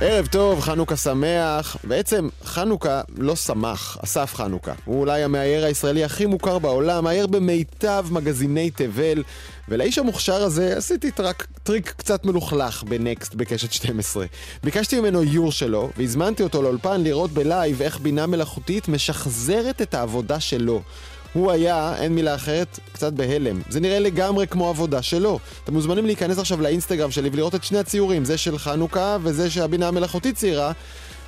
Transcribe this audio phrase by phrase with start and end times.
[0.00, 1.76] ערב טוב, חנוכה שמח.
[1.84, 4.72] בעצם, חנוכה לא שמח, אסף חנוכה.
[4.84, 9.22] הוא אולי המאייר הישראלי הכי מוכר בעולם, מאייר במיטב מגזיני תבל,
[9.68, 14.26] ולאיש המוכשר הזה עשיתי טרק, טריק קצת מלוכלך בנקסט בקשת 12.
[14.64, 19.94] ביקשתי ממנו איור שלו, והזמנתי אותו לאולפן לראות ב live איך בינה מלאכותית משחזרת את
[19.94, 20.82] העבודה שלו.
[21.36, 23.60] הוא היה, אין מילה אחרת, קצת בהלם.
[23.68, 25.38] זה נראה לגמרי כמו עבודה שלו.
[25.64, 29.88] אתם מוזמנים להיכנס עכשיו לאינסטגרם שלי ולראות את שני הציורים, זה של חנוכה וזה שהבינה
[29.88, 30.72] המלאכותית ציירה,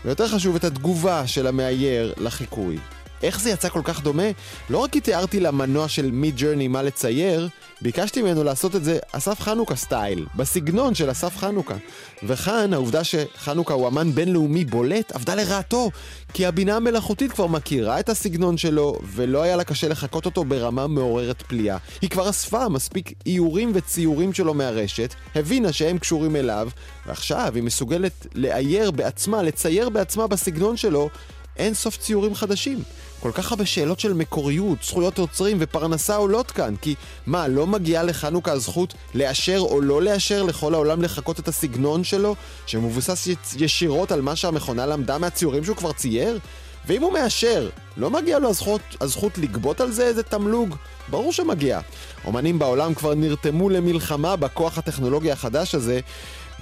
[0.04, 2.78] ויותר חשוב, את התגובה של המאייר לחיקוי.
[3.22, 4.22] איך זה יצא כל כך דומה?
[4.70, 7.48] לא רק כי תיארתי למנוע של Midjourney מה לצייר,
[7.82, 11.74] ביקשתי ממנו לעשות את זה אסף חנוכה style, בסגנון של אסף חנוכה.
[12.22, 15.90] וכאן, העובדה שחנוכה הוא אמן בינלאומי בולט, עבדה לרעתו,
[16.32, 20.86] כי הבינה המלאכותית כבר מכירה את הסגנון שלו, ולא היה לה קשה לחקות אותו ברמה
[20.86, 21.76] מעוררת פליאה.
[22.00, 26.68] היא כבר אספה מספיק איורים וציורים שלו מהרשת, הבינה שהם קשורים אליו,
[27.06, 31.08] ועכשיו היא מסוגלת לאייר בעצמה, לצייר בעצמה בסגנון שלו,
[31.56, 32.82] אין סוף ציורים חדשים.
[33.20, 36.94] כל כך הרבה שאלות של מקוריות, זכויות יוצרים ופרנסה עולות כאן, כי
[37.26, 42.34] מה, לא מגיעה לחנוכה הזכות לאשר או לא לאשר לכל העולם לחקות את הסגנון שלו,
[42.66, 46.38] שמבוסס ישירות על מה שהמכונה למדה מהציורים שהוא כבר צייר?
[46.86, 50.76] ואם הוא מאשר, לא מגיע לו הזכות, הזכות לגבות על זה איזה תמלוג?
[51.08, 51.80] ברור שמגיע.
[52.24, 56.00] אומנים בעולם כבר נרתמו למלחמה בכוח הטכנולוגי החדש הזה,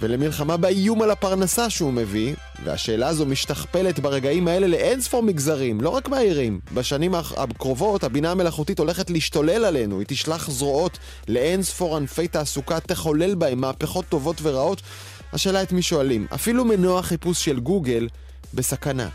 [0.01, 5.89] ולמלחמה באיום על הפרנסה שהוא מביא, והשאלה הזו משתכפלת ברגעים האלה לאין ספור מגזרים, לא
[5.89, 6.61] רק מהעירים.
[6.75, 13.35] בשנים הקרובות הבינה המלאכותית הולכת להשתולל עלינו, היא תשלח זרועות לאין ספור ענפי תעסוקה, תחולל
[13.35, 14.83] בהם מהפכות טובות ורעות.
[15.33, 16.27] השאלה את מי שואלים.
[16.35, 18.09] אפילו מנוע חיפוש של גוגל
[18.55, 19.09] בסכנה.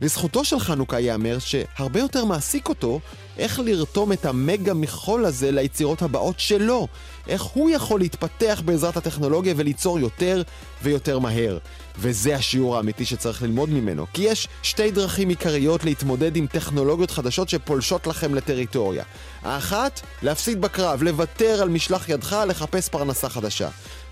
[0.00, 3.00] לזכותו של חנוכה ייאמר שהרבה יותר מעסיק אותו
[3.38, 6.88] איך לרתום את המגה מחול הזה ליצירות הבאות שלו.
[7.28, 10.42] איך הוא יכול להתפתח בעזרת הטכנולוגיה וליצור יותר
[10.82, 11.58] ויותר מהר.
[11.98, 14.06] וזה השיעור האמיתי שצריך ללמוד ממנו.
[14.12, 19.04] כי יש שתי דרכים עיקריות להתמודד עם טכנולוגיות חדשות שפולשות לכם לטריטוריה.
[19.42, 23.68] האחת, להפסיד בקרב, לוותר על משלח ידך, לחפש פרנסה חדשה.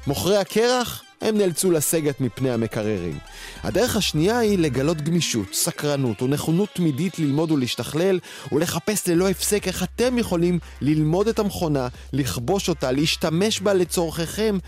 [0.06, 3.19] מוכרי הקרח, הם נאלצו לסגת מפני המקררים.
[3.62, 8.19] הדרך השנייה היא לגלות גמישות, סקרנות ונכונות תמידית ללמוד ולהשתכלל
[8.53, 14.59] ולחפש ללא הפסק איך אתם יכולים ללמוד את המכונה, לכבוש אותה, להשתמש בה לצורככם,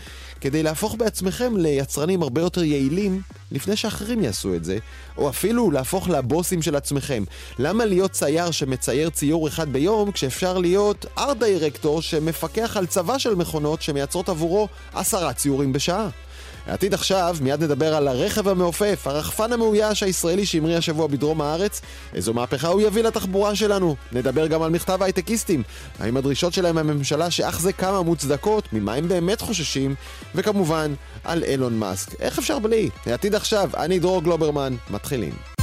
[0.41, 3.21] כדי להפוך בעצמכם ליצרנים הרבה יותר יעילים
[3.51, 4.77] לפני שאחרים יעשו את זה,
[5.17, 7.23] או אפילו להפוך לבוסים של עצמכם.
[7.59, 13.35] למה להיות צייר שמצייר ציור אחד ביום, כשאפשר להיות ארט דירקטור שמפקח על צבא של
[13.35, 16.09] מכונות שמייצרות עבורו עשרה ציורים בשעה?
[16.69, 21.81] העתיד עכשיו, מיד נדבר על הרכב המעופף, הרחפן המאויש הישראלי שהמריא השבוע בדרום הארץ.
[22.13, 23.95] איזו מהפכה הוא יביא לתחבורה שלנו.
[24.11, 25.63] נדבר גם על מכתב הייטקיסטים.
[25.99, 29.95] האם הדרישות שלהם מהממשלה שאך זה כמה מוצדקות, ממה הם באמת חוששים,
[30.35, 30.93] וכמובן,
[31.23, 32.21] על אילון מאסק.
[32.21, 32.89] איך אפשר בלי?
[33.05, 35.58] העתיד עכשיו, אני דרור גלוברמן, מתחילים.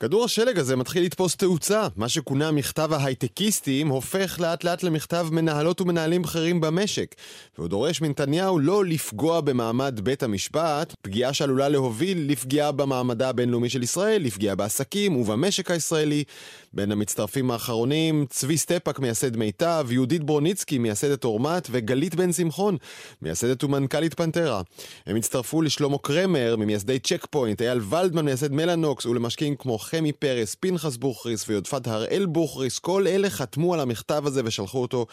[0.00, 1.88] כדור השלג הזה מתחיל לתפוס תאוצה.
[1.96, 7.14] מה שכונה מכתב ההייטקיסטים הופך לאט לאט למכתב מנהלות ומנהלים בכירים במשק.
[7.58, 13.82] והוא דורש מנתניהו לא לפגוע במעמד בית המשפט, פגיעה שעלולה להוביל לפגיעה במעמדה הבינלאומי של
[13.82, 16.24] ישראל, לפגיעה בעסקים ובמשק הישראלי.
[16.72, 22.76] בין המצטרפים האחרונים, צבי סטפאק, מייסד מיטב, יהודית ברוניצקי, מייסדת אורמת, וגלית בן שמחון,
[23.22, 24.62] מייסדת ומנכ"לית פנטרה.
[25.06, 30.54] הם הצטרפו לשלמה קרמר, ממייסדי צ'ק פוינט, אייל ולדמן, מייסד מלאנוקס, ולמשקיעים כמו חמי פרס,
[30.54, 35.06] פנחס בוכריס ויודפת הראל בוכריס, כל אלה חתמו על המכתב הזה ושלחו אותו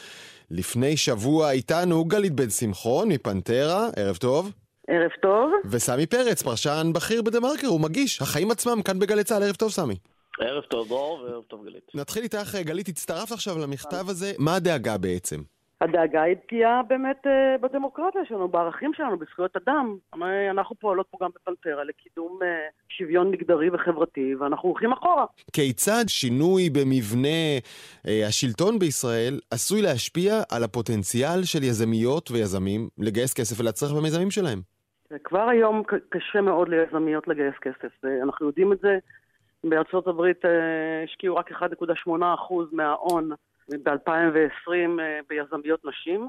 [0.52, 4.52] לפני שבוע איתנו, גלית בן שמחון מפנטרה, ערב טוב.
[4.88, 5.52] ערב טוב.
[5.66, 9.72] וסמי פרץ, פרשן בכיר בדה מרקר, הוא מגיש, החיים עצמם כאן בגלי צה"ל, ערב טוב
[9.72, 9.96] סמי.
[10.40, 11.84] ערב טוב דרור וערב טוב גלית.
[11.94, 15.42] נתחיל איתך, גלית, הצטרפת עכשיו למכתב הזה, מה הדאגה בעצם?
[15.82, 19.98] הדאגה היא פגיעה באמת אה, בדמוקרטיה שלנו, בערכים שלנו, בזכויות אדם.
[20.52, 22.48] אנחנו פועלות פה גם בפנתרה לקידום אה,
[22.90, 25.26] שוויון מגדרי וחברתי, ואנחנו הולכים אחורה.
[25.54, 27.60] כיצד שינוי במבנה
[28.08, 34.60] אה, השלטון בישראל עשוי להשפיע על הפוטנציאל של יזמיות ויזמים לגייס כסף ולהצליח במיזמים שלהם?
[35.24, 38.98] כבר היום קשה מאוד ליזמיות לגייס כסף, אנחנו יודעים את זה.
[39.64, 40.42] בארצות הברית
[41.04, 41.58] השקיעו רק 1.8%
[42.72, 43.30] מההון
[43.70, 46.28] ב-2020 אה, ביזמיות נשים.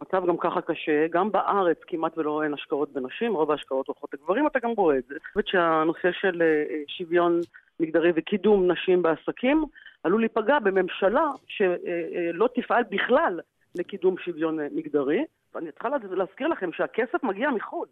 [0.00, 4.46] המצב גם ככה קשה, גם בארץ כמעט ולא אין השקעות בנשים, רוב ההשקעות הולכות לגברים,
[4.46, 5.14] אתה גם רואה את זה.
[5.14, 7.40] אני חושבת שהנושא של אה, שוויון
[7.80, 9.64] מגדרי וקידום נשים בעסקים
[10.04, 13.40] עלול להיפגע בממשלה שלא תפעל בכלל
[13.74, 15.24] לקידום שוויון מגדרי.
[15.54, 17.86] ואני צריכה להזכיר לכם שהכסף מגיע מחו"ל.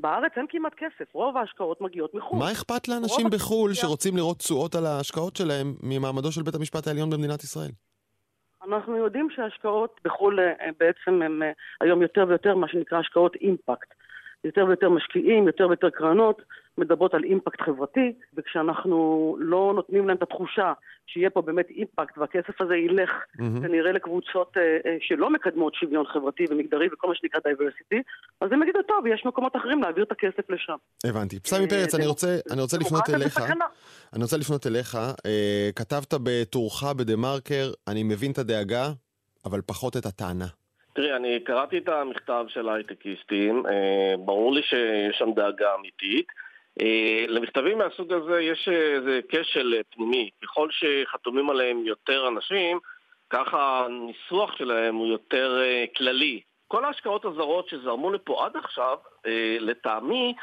[0.00, 2.38] בארץ אין כמעט כסף, רוב ההשקעות מגיעות מחו"ל.
[2.38, 7.10] מה אכפת לאנשים בחו"ל שרוצים לראות תשואות על ההשקעות שלהם ממעמדו של בית המשפט העליון
[7.10, 7.70] במדינת ישראל?
[8.68, 10.38] אנחנו יודעים שההשקעות בחו"ל
[10.80, 11.42] בעצם הן
[11.80, 13.97] היום יותר ויותר מה שנקרא השקעות אימפקט.
[14.44, 16.42] יותר ויותר משקיעים, יותר ויותר קרנות,
[16.78, 20.72] מדברות על impact חברתי, וכשאנחנו לא נותנים להם את התחושה
[21.06, 23.62] שיהיה פה באמת impact והכסף הזה ילך mm-hmm.
[23.62, 28.02] כנראה לקבוצות אה, אה, שלא מקדמות שוויון חברתי ומגדרי וכל מה שנקרא diversity,
[28.40, 30.76] אז הם יגידו, טוב, יש מקומות אחרים להעביר את הכסף לשם.
[31.04, 31.40] הבנתי.
[31.40, 33.40] פסמי אה, פרץ, אני רוצה, אני רוצה לפנות אליך.
[34.12, 34.94] אני רוצה לפנות אליך.
[35.26, 38.92] אה, כתבת בטורך בדה מרקר, אני מבין את הדאגה,
[39.44, 40.46] אבל פחות את הטענה.
[40.98, 46.26] תראי, אני קראתי את המכתב של ההייטקיסטים, אה, ברור לי שיש שם דאגה אמיתית.
[46.80, 50.30] אה, למכתבים מהסוג הזה יש איזה כשל פנימי.
[50.42, 52.78] ככל שחתומים עליהם יותר אנשים,
[53.30, 56.40] ככה הניסוח שלהם הוא יותר אה, כללי.
[56.68, 58.98] כל ההשקעות הזרות שזרמו לפה עד עכשיו,
[59.60, 60.34] לטעמי,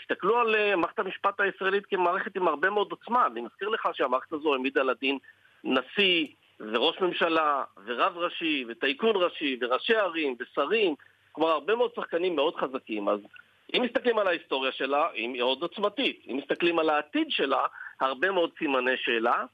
[0.00, 3.26] הסתכלו על מערכת המשפט הישראלית כמערכת עם הרבה מאוד עוצמה.
[3.26, 5.18] אני מזכיר לך שהמערכת הזו העמידה לדין
[5.64, 6.26] נשיא,
[6.70, 10.94] וראש ממשלה, ורב ראשי, וטייקון ראשי, וראשי ערים, ושרים,
[11.32, 13.08] כלומר הרבה מאוד שחקנים מאוד חזקים.
[13.08, 13.20] אז
[13.74, 16.22] אם מסתכלים על ההיסטוריה שלה, היא מאוד עוצמתית.
[16.30, 17.66] אם מסתכלים על העתיד שלה,
[18.00, 19.44] הרבה מאוד סימני שאלה.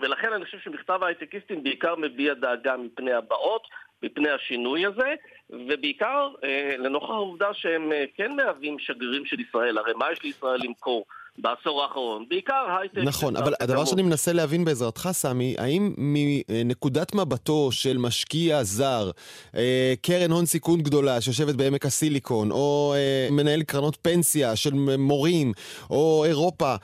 [0.00, 3.62] ולכן אני חושב שמכתב ההייטקיסטים בעיקר מביע דאגה מפני הבאות,
[4.02, 5.14] מפני השינוי הזה,
[5.50, 9.78] ובעיקר אה, לנוכח העובדה שהם אה, כן מהווים שגרירים של ישראל.
[9.78, 11.04] הרי מה יש לישראל למכור?
[11.38, 12.98] בעשור האחרון, בעיקר הייטק.
[13.04, 19.10] נכון, אבל הדבר שאני מנסה להבין בעזרתך, סמי, האם מנקודת מבטו של משקיע זר,
[19.56, 25.52] אה, קרן הון סיכון גדולה שיושבת בעמק הסיליקון, או אה, מנהל קרנות פנסיה של מורים,
[25.90, 26.74] או אירופה,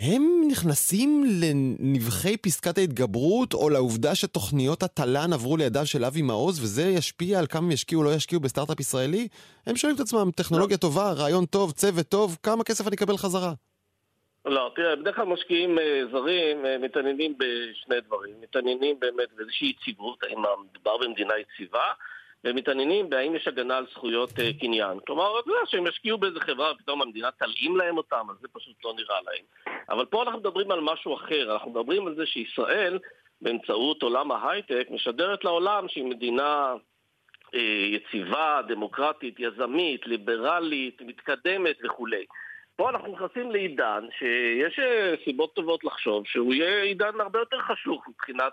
[0.00, 6.82] הם נכנסים לנבחי פסקת ההתגברות, או לעובדה שתוכניות התל"ן עברו לידיו של אבי מעוז, וזה
[6.82, 9.28] ישפיע על כמה ישקיעו או לא ישקיעו בסטארט-אפ ישראלי?
[9.66, 10.80] הם שואלים את עצמם, טכנולוגיה לא.
[10.80, 13.52] טובה, רעיון טוב, צוות טוב, כמה כסף אני אקבל חזרה?
[14.44, 18.40] לא, תראה, בדרך כלל משקיעים אה, זרים אה, מתעניינים בשני דברים.
[18.40, 21.92] מתעניינים באמת באיזושהי יציבות, האם מדובר במדינה יציבה,
[22.44, 24.98] ומתעניינים בהאם יש הגנה על זכויות uh, קניין.
[25.06, 28.84] כלומר, אתה יודע שהם ישקיעו באיזה חברה ופתאום המדינה תלאים להם אותם, אז זה פשוט
[28.84, 29.74] לא נראה להם.
[29.88, 32.98] אבל פה אנחנו מדברים על משהו אחר, אנחנו מדברים על זה שישראל,
[33.40, 36.74] באמצעות עולם ההייטק, משדרת לעולם שהיא מדינה
[37.54, 42.24] אה, יציבה, דמוקרטית, יזמית, ליברלית, מתקדמת וכולי.
[42.80, 48.08] פה אנחנו נכנסים לעידן שיש אה, סיבות טובות לחשוב שהוא יהיה עידן הרבה יותר חשוך
[48.08, 48.52] מבחינת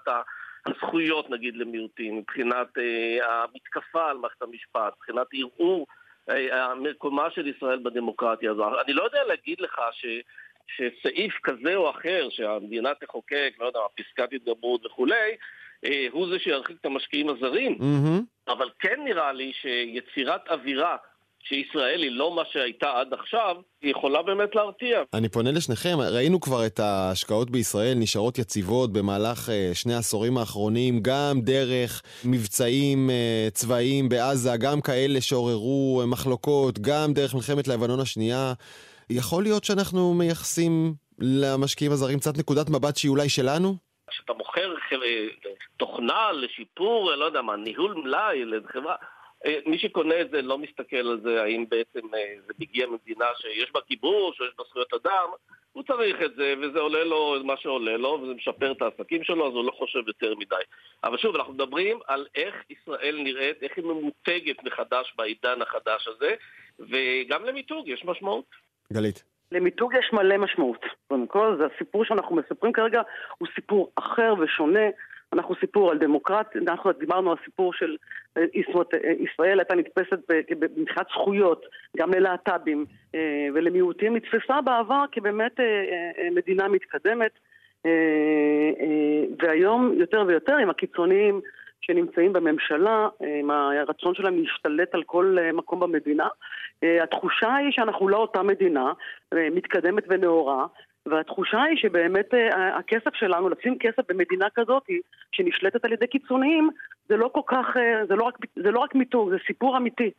[0.65, 5.88] הזכויות נגיד למיעוטים, מבחינת אה, המתקפה על מערכת המשפט, מבחינת ערעור
[6.29, 8.81] אה, מקומה של ישראל בדמוקרטיה הזו.
[8.85, 10.06] אני לא יודע להגיד לך ש...
[10.68, 15.38] שסעיף כזה או אחר שהמדינה תחוקק, לא יודע, פסקת התגברות וכולי,
[16.12, 18.51] הוא זה שירחיק את המשקיעים הזרים, mm-hmm.
[18.53, 20.97] אבל כן נראה לי שיצירת אווירה
[21.47, 25.03] שישראל היא לא מה שהייתה עד עכשיו, היא יכולה באמת להרתיע.
[25.13, 30.99] אני פונה לשניכם, ראינו כבר את ההשקעות בישראל נשארות יציבות במהלך uh, שני העשורים האחרונים,
[31.01, 38.00] גם דרך מבצעים uh, צבאיים בעזה, גם כאלה שעוררו uh, מחלוקות, גם דרך מלחמת לבנון
[38.00, 38.53] השנייה.
[39.09, 43.75] יכול להיות שאנחנו מייחסים למשקיעים הזרים קצת נקודת מבט שהיא אולי שלנו?
[44.09, 44.73] כשאתה מוכר
[45.77, 48.95] תוכנה לשיפור, לא יודע מה, ניהול מלאי לחברה...
[49.45, 53.25] אה, מי שקונה את זה לא מסתכל על זה, האם בעצם אה, זה מגיע ממדינה
[53.38, 55.30] שיש בה כיבוש או יש בה זכויות אדם,
[55.74, 59.48] הוא צריך את זה, וזה עולה לו מה שעולה לו, וזה משפר את העסקים שלו,
[59.48, 60.56] אז הוא לא חושב יותר מדי.
[61.03, 66.36] אבל שוב, אנחנו מדברים על איך ישראל נראית, איך היא ממותגת מחדש בעידן החדש הזה,
[66.79, 68.46] וגם למיתוג יש משמעות.
[68.94, 69.24] גלית.
[69.51, 70.86] למיתוג יש מלא משמעות.
[71.08, 73.01] קודם כל, זה הסיפור שאנחנו מספרים כרגע,
[73.38, 74.86] הוא סיפור אחר ושונה.
[75.34, 77.96] אנחנו סיפור על דמוקרטיה, אנחנו דיברנו על סיפור של
[78.38, 80.19] אה, אה, ישראל הייתה נתפסת
[80.77, 81.65] מבחינת זכויות,
[81.98, 85.60] גם ללהט"בים אה, ולמיעוטים, נתפסה בעבר כבאמת
[86.31, 87.31] מדינה מתקדמת,
[89.39, 91.41] והיום יותר ויותר עם הקיצוניים
[91.81, 93.07] שנמצאים בממשלה,
[93.39, 96.27] עם הרצון שלהם להשתלט על כל מקום במדינה,
[96.84, 98.93] התחושה היא שאנחנו לא אותה מדינה
[99.34, 100.65] מתקדמת ונאורה,
[101.09, 104.83] והתחושה היא שבאמת אה, הכסף שלנו, לשים כסף במדינה כזאת
[105.31, 106.69] שנשלטת על ידי קיצוניים,
[107.09, 110.11] זה לא כל כך, אה, זה לא רק, זה לא רק מיתוג, זה סיפור אמיתי.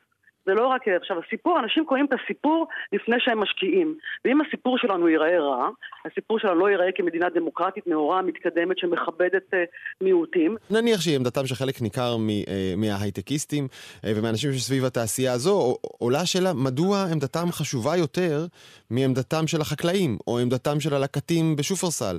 [0.48, 0.82] זה לא רק...
[1.00, 3.94] עכשיו, הסיפור, אנשים קוראים את הסיפור לפני שהם משקיעים.
[4.24, 5.68] ואם הסיפור שלנו ייראה רע,
[6.04, 9.56] הסיפור שלנו לא ייראה כמדינה דמוקרטית, נאורה, מתקדמת, שמכבדת uh,
[10.00, 10.56] מיעוטים.
[10.70, 16.52] נניח שהיא עמדתם של חלק ניכר uh, מההייטקיסטים uh, ומהאנשים שסביב התעשייה הזו, עולה השאלה
[16.52, 18.46] מדוע עמדתם חשובה יותר
[18.90, 22.16] מעמדתם של החקלאים, או עמדתם של הלקטים בשופרסל.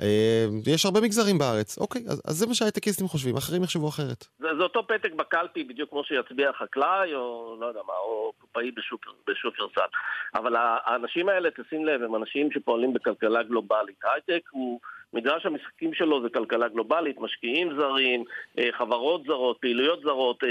[0.00, 1.78] אה, יש הרבה מגזרים בארץ.
[1.78, 4.24] אוקיי, אז, אז זה מה שהייטקיסטים חושבים, אחרים יחשבו אחרת.
[4.38, 8.70] זה, זה אותו פתק בקלפי, בדיוק כמו שיצביע חקלאי, או לא יודע מה, או קופאי
[9.26, 9.88] בשופרסל.
[10.34, 14.00] אבל האנשים האלה, תשים לב, הם אנשים שפועלים בכלכלה גלובלית.
[14.04, 14.80] הייטק הוא...
[15.12, 18.24] מגרש המשחקים שלו זה כלכלה גלובלית, משקיעים זרים,
[18.58, 20.48] אה, חברות זרות, פעילויות זרות, אה,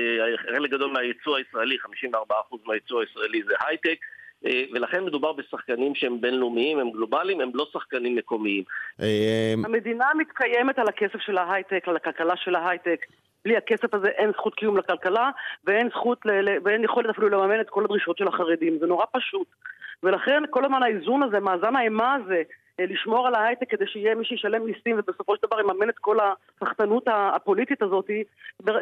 [0.56, 4.00] חלק גדול מהייצוא הישראלי, 54% מהייצוא הישראלי זה הייטק.
[4.46, 8.64] אה, ולכן מדובר בשחקנים שהם בינלאומיים, הם גלובליים, הם לא שחקנים מקומיים.
[9.66, 13.06] המדינה מתקיימת על הכסף של ההייטק, על הכלכלה של ההייטק.
[13.46, 15.30] בלי הכסף הזה אין זכות קיום לכלכלה
[15.66, 18.78] ואין זכות, ל- ואין יכולת אפילו לממן את כל הדרישות של החרדים.
[18.80, 19.48] זה נורא פשוט.
[20.04, 22.42] ולכן כל הזמן האיזון הזה, מאזן האימה הזה,
[22.80, 26.18] אה, לשמור על ההייטק כדי שיהיה מי שישלם מיסים ובסופו של דבר יממן את כל
[26.62, 28.10] הסחטנות הפוליטית הזאת,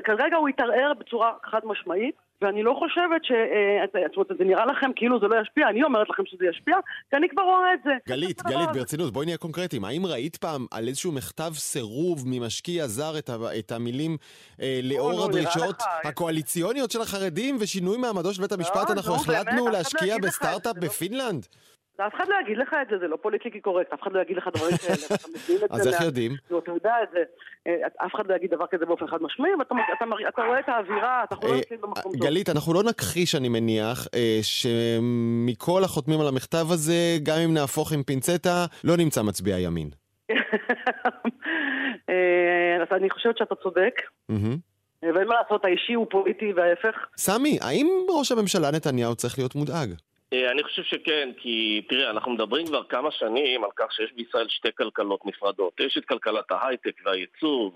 [0.03, 2.15] כרגע הוא התערער בצורה חד משמעית.
[2.41, 3.31] ואני לא חושבת ש...
[3.31, 6.75] אה, זאת אומרת, זה נראה לכם כאילו זה לא ישפיע, אני אומרת לכם שזה ישפיע,
[7.09, 7.91] כי אני כבר רואה את זה.
[8.07, 9.85] גלית, גלית, ברצינות, בואי נהיה קונקרטיים.
[9.85, 13.35] האם ראית פעם על איזשהו מכתב סירוב ממשקיע זר את, ה...
[13.59, 14.17] את המילים
[14.61, 20.17] אה, לאור הדרישות הקואליציוניות של החרדים ושינוי מעמדו של בית המשפט, לא, אנחנו החלטנו להשקיע
[20.17, 21.47] בסטארט-אפ לא- בפינלנד?
[21.97, 24.37] אף אחד לא יגיד לך את זה, זה לא פוליטיקלי קורקט, אף אחד לא יגיד
[24.37, 25.81] לך דברים כאלה, אתה מבין את זה.
[25.81, 26.31] אז איך יודעים?
[26.57, 27.23] אתה יודע את זה,
[27.67, 31.35] אה, אף אחד לא יגיד דבר כזה באופן חד משמעי, ואתה רואה את האווירה, אתה
[31.35, 32.15] יכול להגיד במקום טוב.
[32.15, 37.91] גלית, אנחנו לא נכחיש, אני מניח, אה, שמכל החותמים על המכתב הזה, גם אם נהפוך
[37.93, 39.89] עם פינצטה, לא נמצא מצביע ימין.
[42.09, 44.01] אה, אני חושבת שאתה צודק.
[45.15, 46.95] ואין מה לעשות, האישי הוא פוליטי וההפך.
[47.17, 49.89] סמי, האם ראש הממשלה נתניהו צריך להיות מודאג?
[50.33, 54.49] אה, אני חושב שכן, כי תראה, אנחנו מדברים כבר כמה שנים על כך שיש בישראל
[54.49, 55.79] שתי כלכלות נפרדות.
[55.79, 57.71] יש את כלכלת ההייטק והייצוא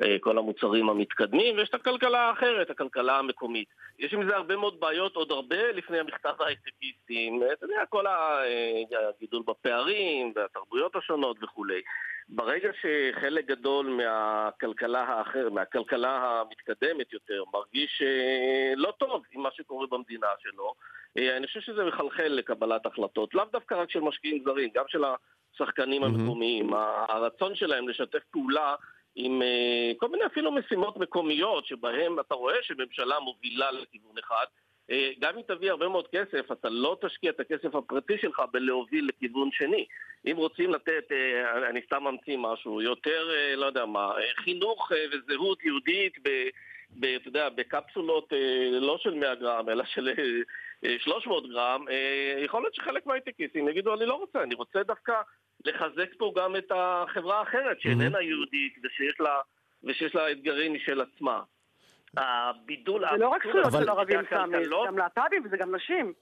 [0.00, 3.68] וכל המוצרים המתקדמים, ויש את הכלכלה האחרת, הכלכלה המקומית.
[3.98, 7.42] יש עם זה הרבה מאוד בעיות, עוד הרבה לפני המכתב ההייטקיסטים.
[7.52, 11.80] אתה יודע, כל הגידול בפערים והתרבויות השונות וכולי.
[12.28, 19.86] ברגע שחלק גדול מהכלכלה האחר, מהכלכלה המתקדמת יותר, מרגיש אה, לא טוב עם מה שקורה
[19.86, 20.74] במדינה שלו,
[21.18, 25.04] אה, אני חושב שזה מחלחל לקבלת החלטות, לאו דווקא רק של משקיעים זרים, גם של
[25.04, 26.74] השחקנים המקומיים.
[27.08, 28.74] הרצון שלהם לשתף פעולה
[29.14, 34.44] עם אה, כל מיני אפילו משימות מקומיות, שבהם אתה רואה שממשלה מובילה לכיוון אחד,
[34.90, 39.08] אה, גם אם תביא הרבה מאוד כסף, אתה לא תשקיע את הכסף הפרטי שלך בלהוביל
[39.08, 39.86] לכיוון שני.
[40.30, 41.12] אם רוצים לתת,
[41.70, 44.12] אני סתם ממציא משהו, יותר, לא יודע מה,
[44.44, 46.48] חינוך וזהות יהודית ב...
[47.00, 48.32] ב, אתה יודע, בקפסולות
[48.80, 50.08] לא של 100 גרם, אלא של
[50.98, 55.12] 300 גרם, אה, יכול להיות שחלק מהייטקיסטים יגידו, אני לא רוצה, אני רוצה דווקא
[55.64, 59.40] לחזק פה גם את החברה האחרת, שאיננה יהודית ושיש לה,
[59.84, 61.42] ושיש לה אתגרים משל עצמה.
[62.16, 63.04] הבידול...
[63.10, 66.12] זה לא רק זכויות של ערבים סמי, זה גם להט"בים וזה גם נשים.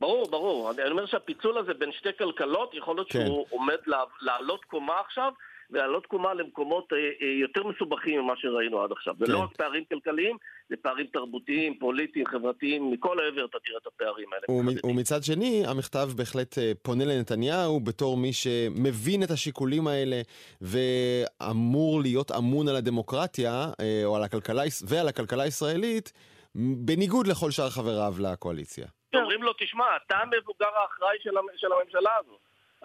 [0.00, 0.70] ברור, ברור.
[0.70, 3.26] אני אומר שהפיצול הזה בין שתי כלכלות, יכול להיות כן.
[3.26, 3.78] שהוא עומד
[4.20, 5.32] לעלות קומה עכשיו,
[5.70, 9.14] ולעלות קומה למקומות אה, אה, יותר מסובכים ממה שראינו עד עכשיו.
[9.18, 9.24] כן.
[9.24, 10.36] ולא רק פערים כלכליים,
[10.68, 14.76] זה פערים תרבותיים, פוליטיים, חברתיים, מכל העבר אתה תראה את הפערים האלה.
[14.84, 20.20] ומצד שני, המכתב בהחלט אה, פונה לנתניהו בתור מי שמבין את השיקולים האלה
[20.60, 23.66] ואמור להיות אמון על הדמוקרטיה,
[24.04, 26.12] או על הכלכלה, ועל הכלכלה הישראלית,
[26.54, 28.86] בניגוד לכל שאר חבריו לקואליציה.
[29.14, 31.16] אומרים לו, תשמע, אתה המבוגר האחראי
[31.56, 32.38] של הממשלה הזו.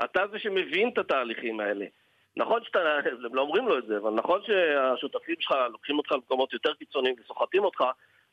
[0.04, 1.86] אתה זה שמבין את התהליכים האלה.
[2.38, 2.80] נכון שאתה,
[3.25, 7.16] הם לא אומרים לו את זה, אבל נכון שהשותפים שלך לוקחים אותך למקומות יותר קיצוניים
[7.20, 7.84] וסוחטים אותך,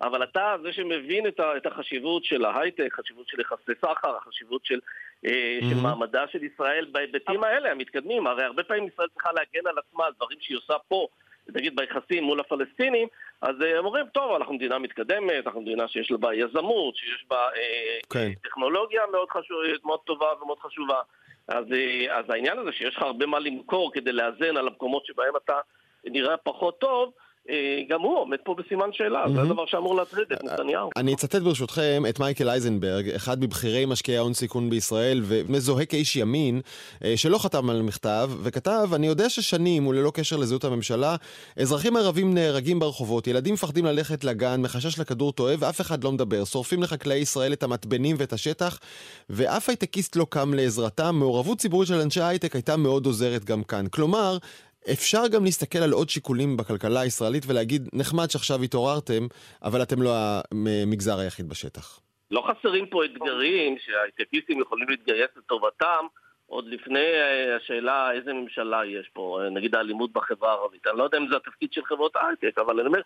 [0.00, 4.64] אבל אתה זה שמבין את, ה, את החשיבות של ההייטק, חשיבות של יחסי סחר, החשיבות
[4.64, 4.80] של,
[5.26, 5.64] אה, mm-hmm.
[5.70, 8.26] של מעמדה של ישראל בהיבטים האלה, המתקדמים.
[8.26, 11.06] הרי הרבה פעמים ישראל צריכה להגן על עצמה על דברים שהיא עושה פה,
[11.54, 13.08] נגיד ביחסים מול הפלסטינים,
[13.42, 17.48] אז אה, הם אומרים, טוב, אנחנו מדינה מתקדמת, אנחנו מדינה שיש בה יזמות, שיש בה
[17.56, 18.32] אה, כן.
[18.42, 21.00] טכנולוגיה מאוד, חשוב, מאוד טובה ומאוד חשובה.
[21.50, 25.36] אז, אה, אז העניין הזה שיש לך הרבה מה למכור כדי לאזן על המקומות שבהם
[25.44, 25.54] אתה
[26.04, 27.12] נראה פחות טוב,
[27.88, 29.34] גם הוא עומד פה בסימן שאלה, mm-hmm.
[29.34, 30.90] זה הדבר שאמור להטריד את נתניהו.
[30.96, 36.60] אני אצטט ברשותכם את מייקל אייזנברג, אחד מבכירי משקיעי ההון סיכון בישראל, ומזוהה כאיש ימין,
[37.04, 41.16] אה, שלא חתם על מכתב, וכתב, אני יודע ששנים, וללא קשר לזהות הממשלה,
[41.56, 46.44] אזרחים ערבים נהרגים ברחובות, ילדים מפחדים ללכת לגן, מחשש לכדור טועה, ואף אחד לא מדבר.
[46.44, 48.78] שורפים לחקלאי ישראל את המתבנים ואת השטח,
[49.30, 51.14] ואף הייטקיסט לא קם לעזרתם.
[51.18, 53.86] מעורבות ציבורית של אנשי הייטק הייתה מאוד עוזרת גם כאן.
[53.90, 54.38] כלומר,
[54.92, 59.26] אפשר גם להסתכל על עוד שיקולים בכלכלה הישראלית ולהגיד, נחמד שעכשיו התעוררתם,
[59.62, 60.14] אבל אתם לא
[60.52, 62.00] המגזר היחיד בשטח.
[62.30, 66.06] לא חסרים פה אתגרים שההייטקיסטים יכולים להתגייס לטובתם
[66.46, 70.86] עוד לפני אה, השאלה איזה ממשלה יש פה, אה, נגיד האלימות בחברה הערבית.
[70.86, 73.00] אני לא יודע אם זה התפקיד של חברות הייטק, אבל אני אומר,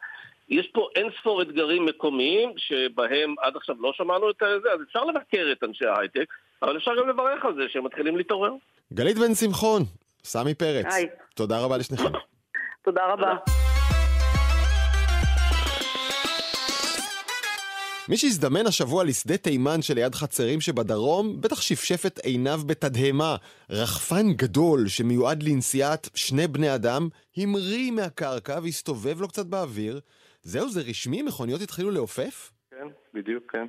[0.48, 5.04] יש פה אין ספור אתגרים מקומיים שבהם עד עכשיו לא שמענו את זה, אז אפשר
[5.04, 6.26] לבקר את אנשי ההייטק,
[6.62, 8.52] אבל אפשר גם לברך על זה שהם מתחילים להתעורר.
[8.92, 9.82] גלית בן שמחון,
[10.24, 10.86] סמי פרץ.
[10.90, 11.06] היי.
[11.34, 12.04] תודה רבה לשניכם.
[12.84, 13.36] תודה רבה.
[18.08, 23.36] מי שהזדמן השבוע לשדה תימן שליד חצרים שבדרום, בטח שפשף את עיניו בתדהמה.
[23.70, 30.00] רחפן גדול שמיועד לנסיעת שני בני אדם, המריא מהקרקע והסתובב לו קצת באוויר.
[30.42, 31.22] זהו, זה רשמי?
[31.22, 32.52] מכוניות התחילו לעופף?
[32.70, 33.66] כן, בדיוק, כן.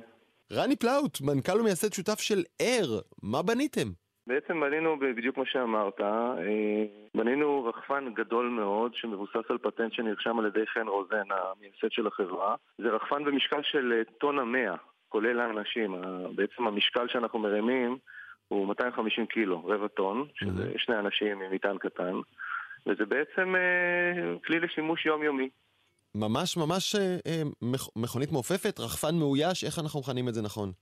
[0.52, 3.92] רני פלאוט, מנכ"ל ומייסד שותף של אר, מה בניתם?
[4.26, 10.46] בעצם בנינו בדיוק כמו שאמרת, אה, בנינו רחפן גדול מאוד שמבוסס על פטנט שנרשם על
[10.46, 12.54] ידי חן רוזן, המייסד של החברה.
[12.78, 14.74] זה רחפן במשקל של אה, טון המאה,
[15.08, 15.94] כולל האנשים.
[16.34, 17.98] בעצם המשקל שאנחנו מרימים
[18.48, 22.14] הוא 250 קילו, רבע טון, שזה שני אנשים עם מטען קטן,
[22.86, 25.48] וזה בעצם אה, כלי לשימוש יומיומי.
[26.14, 27.42] ממש ממש אה,
[27.96, 30.72] מכונית מעופפת, רחפן מאויש, איך אנחנו מכנים את זה נכון?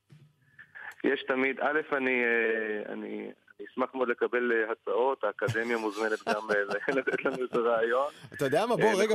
[1.05, 6.51] יש תמיד, א', אני, אה, אני, אני אשמח מאוד לקבל אה, הצעות, האקדמיה מוזמנת גם
[6.51, 8.07] אה, לתת לנו איזה רעיון.
[8.35, 9.15] אתה יודע מה, בוא רגע,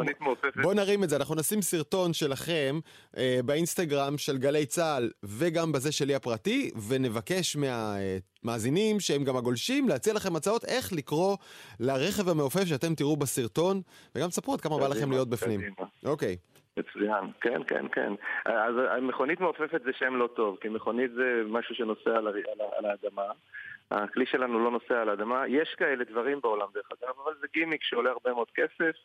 [0.62, 2.80] בוא נרים את זה, אנחנו נשים סרטון שלכם
[3.46, 10.36] באינסטגרם של גלי צה"ל וגם בזה שלי הפרטי, ונבקש מהמאזינים שהם גם הגולשים להציע לכם
[10.36, 11.38] הצעות איך לקרוא
[11.80, 13.82] לרכב המעופף שאתם תראו בסרטון,
[14.16, 15.62] וגם תספרו עד כמה בא לכם להיות בפנים.
[16.06, 16.38] אוקיי.
[16.80, 18.14] מצוין, כן, כן, כן.
[18.46, 22.36] אז מכונית מעופפת זה שם לא טוב, כי מכונית זה משהו שנוסע על, על,
[22.78, 23.32] על האדמה.
[23.92, 25.48] הכלי שלנו לא נוסע על האדמה.
[25.48, 28.96] יש כאלה דברים בעולם דרך אגב, אבל זה גימיק שעולה הרבה מאוד כסף,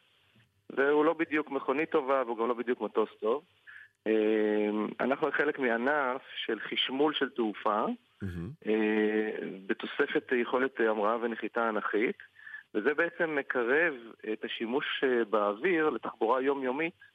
[0.70, 3.42] והוא לא בדיוק מכונית טובה, והוא גם לא בדיוק מטוס טוב.
[4.06, 7.84] אמ, אנחנו חלק מענף של חשמול של תעופה,
[8.24, 8.68] mm-hmm.
[9.66, 12.16] בתוספת יכולת המראה ונחיתה אנכית,
[12.74, 13.94] וזה בעצם מקרב
[14.32, 17.13] את השימוש אה, באוויר לתחבורה יומיומית אה,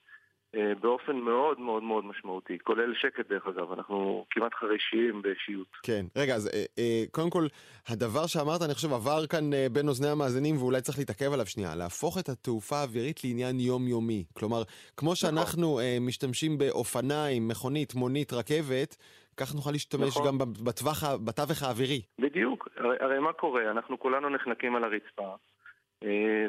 [0.53, 5.68] באופן מאוד מאוד מאוד משמעותי, כולל שקט דרך אגב, אנחנו כמעט חרישיים באישיות.
[5.84, 7.48] כן, רגע, אז אה, אה, קודם כל,
[7.88, 12.18] הדבר שאמרת, אני חושב, עבר כאן בין אוזני המאזינים ואולי צריך להתעכב עליו שנייה, להפוך
[12.20, 14.24] את התעופה האווירית לעניין יומיומי.
[14.34, 14.62] כלומר,
[14.98, 15.15] כמו נכון.
[15.15, 16.08] שאנחנו נכון.
[16.08, 18.96] משתמשים באופניים, מכונית, מונית, רכבת,
[19.38, 20.27] כך נוכל להשתמש נכון.
[20.27, 22.01] גם בטווח, בתווך האווירי.
[22.20, 23.72] בדיוק, הרי, הרי מה קורה?
[23.72, 25.36] אנחנו כולנו נחנקים על הרצפה,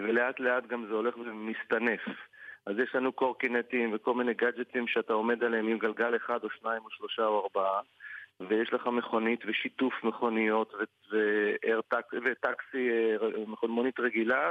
[0.02, 2.00] ולאט לאט גם זה הולך ומסתנף.
[2.66, 6.82] אז יש לנו קורקינטים וכל מיני גאדג'טים שאתה עומד עליהם עם גלגל אחד או שניים
[6.84, 7.80] או שלושה או ארבעה
[8.40, 10.74] ויש לך מכונית ושיתוף מכוניות
[12.12, 12.88] וטקסי,
[13.62, 14.50] אה, מונית רגילה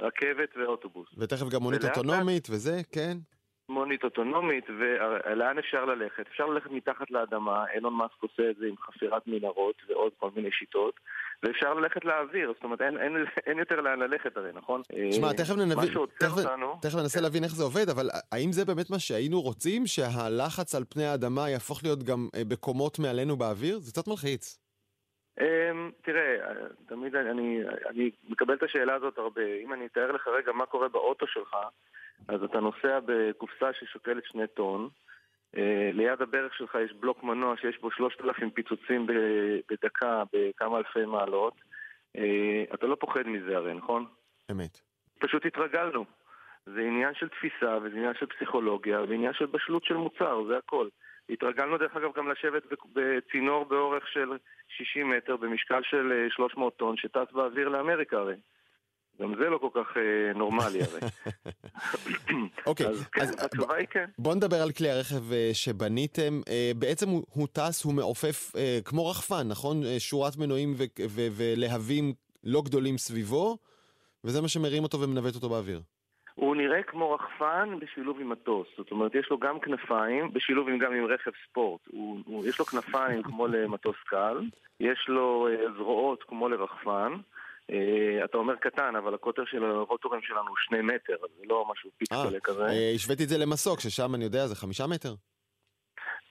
[0.00, 1.08] ורכבת ואוטובוס.
[1.18, 3.16] ותכף גם מונית אוטונומית וזה, כן?
[3.68, 6.24] מונית אוטונומית, ולאן אפשר ללכת?
[6.30, 10.48] אפשר ללכת מתחת לאדמה, אילון מאסק עושה את זה עם חפירת מנהרות ועוד כל מיני
[10.52, 10.94] שיטות,
[11.42, 13.12] ואפשר ללכת לאוויר, זאת אומרת אין, אין,
[13.46, 14.82] אין יותר לאן ללכת הרי, נכון?
[15.10, 15.84] תשמע, אה, תכף, ננב...
[16.18, 16.78] תכף, אותנו...
[16.82, 17.22] תכף ננסה כן.
[17.22, 21.50] להבין איך זה עובד, אבל האם זה באמת מה שהיינו רוצים, שהלחץ על פני האדמה
[21.50, 23.78] יהפוך להיות גם אה, בקומות מעלינו באוויר?
[23.78, 24.63] זה קצת מלחיץ.
[25.40, 26.36] אמ, תראה,
[26.86, 29.42] תמיד אני, אני מקבל את השאלה הזאת הרבה.
[29.64, 31.56] אם אני אתאר לך רגע מה קורה באוטו שלך,
[32.28, 34.88] אז אתה נוסע בקופסה ששוקלת שני טון,
[35.56, 39.06] אה, ליד הברך שלך יש בלוק מנוע שיש בו 3,000 פיצוצים
[39.70, 41.54] בדקה בכמה אלפי מעלות.
[42.16, 44.06] אה, אתה לא פוחד מזה הרי, נכון?
[44.50, 44.80] אמת.
[45.18, 46.04] פשוט התרגלנו.
[46.66, 50.88] זה עניין של תפיסה, וזה עניין של פסיכולוגיה, ועניין של בשלות של מוצר, זה הכל.
[51.30, 54.28] התרגלנו דרך אגב גם לשבת בצינור באורך של
[54.68, 58.34] 60 מטר במשקל של 300 אה, טון שטס באוויר לאמריקה הרי.
[59.20, 61.00] גם זה לא כל כך אה, נורמלי הרי.
[62.66, 64.04] אוקיי, אז כן, התשובה היא כן.
[64.18, 66.40] בוא נדבר על כלי הרכב אה, שבניתם.
[66.48, 69.84] אה, בעצם הוא, הוא טס, הוא מעופף אה, כמו רחפן, נכון?
[69.84, 70.74] אה, שורת מנועים
[71.36, 73.58] ולהבים לא גדולים סביבו,
[74.24, 75.80] וזה מה שמרים אותו ומנווט אותו באוויר.
[76.34, 80.78] הוא נראה כמו רחפן בשילוב עם מטוס, זאת אומרת יש לו גם כנפיים, בשילוב עם,
[80.78, 81.80] גם עם רכב ספורט.
[81.86, 84.40] הוא, הוא, יש לו כנפיים כמו למטוס קל,
[84.80, 87.12] יש לו אה, זרועות כמו לרחפן.
[87.72, 91.66] Uh, אתה אומר קטן, אבל הקוטר של הרוטורים שלנו הוא שני מטר, אז זה לא
[91.72, 92.64] משהו פיצקלה כזה.
[92.64, 95.14] אה, השוויתי את זה למסוק, ששם אני יודע, זה חמישה מטר?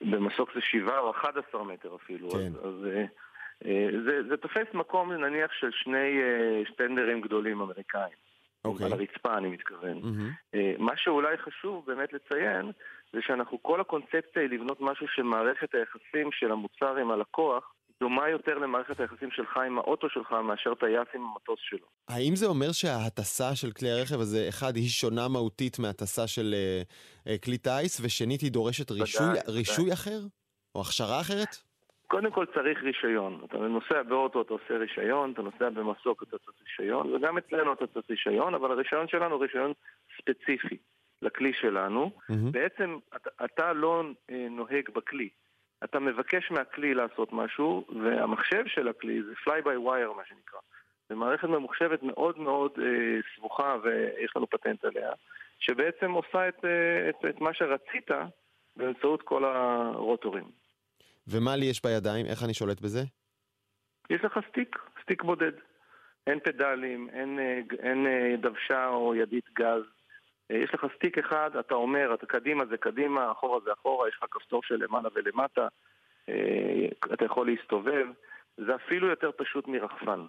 [0.00, 2.30] במסוק זה שבעה או אחד עשר מטר אפילו.
[2.30, 2.38] כן.
[2.38, 3.68] אז, אז uh, uh,
[4.04, 8.23] זה, זה תופס מקום נניח של שני uh, שטנדרים גדולים אמריקאים.
[8.64, 8.86] אוקיי.
[8.86, 10.00] על הרצפה אני מתכוון.
[10.02, 10.56] Mm-hmm.
[10.78, 12.72] מה שאולי חשוב באמת לציין,
[13.12, 18.58] זה שאנחנו, כל הקונספציה היא לבנות משהו שמערכת היחסים של המוצר עם הלקוח דומה יותר
[18.58, 21.86] למערכת היחסים שלך עם האוטו שלך מאשר טייס עם המטוס שלו.
[22.08, 27.28] האם זה אומר שההטסה של כלי הרכב הזה, אחד, היא שונה מהותית מהטסה של uh,
[27.28, 29.92] uh, כלי טיס, ושנית, היא דורשת רישוי, בדי, רישוי בדי.
[29.92, 30.20] אחר?
[30.74, 31.56] או הכשרה אחרת?
[32.14, 33.40] קודם כל צריך רישיון.
[33.44, 37.84] אתה נוסע באוטו, אתה עושה רישיון, אתה נוסע במסוק, אתה עושה רישיון, וגם אצלנו אתה
[37.84, 39.72] עושה רישיון, אבל הרישיון שלנו הוא רישיון
[40.18, 40.76] ספציפי
[41.22, 42.10] לכלי שלנו.
[42.16, 42.34] Mm-hmm.
[42.50, 45.28] בעצם אתה, אתה לא אה, נוהג בכלי.
[45.84, 50.60] אתה מבקש מהכלי לעשות משהו, והמחשב של הכלי זה fly by wire מה שנקרא.
[51.08, 55.10] זו מערכת ממוחשבת מאוד מאוד אה, סבוכה ויש לנו פטנט עליה,
[55.58, 58.10] שבעצם עושה את, אה, את, את מה שרצית
[58.76, 60.63] באמצעות כל הרוטורים.
[61.28, 62.26] ומה לי יש בידיים?
[62.26, 63.00] איך אני שולט בזה?
[64.10, 65.52] יש לך stick, stick בודד.
[66.26, 69.82] אין פדלים, אין, אה, אין אה, דוושה או ידית גז.
[70.50, 74.14] אה, יש לך סטיק אחד, אתה אומר, אתה קדימה זה קדימה, אחורה זה אחורה, יש
[74.22, 75.68] לך כפתור של למעלה ולמטה,
[77.12, 78.06] אתה יכול להסתובב.
[78.56, 80.20] זה אפילו יותר פשוט מרחפן.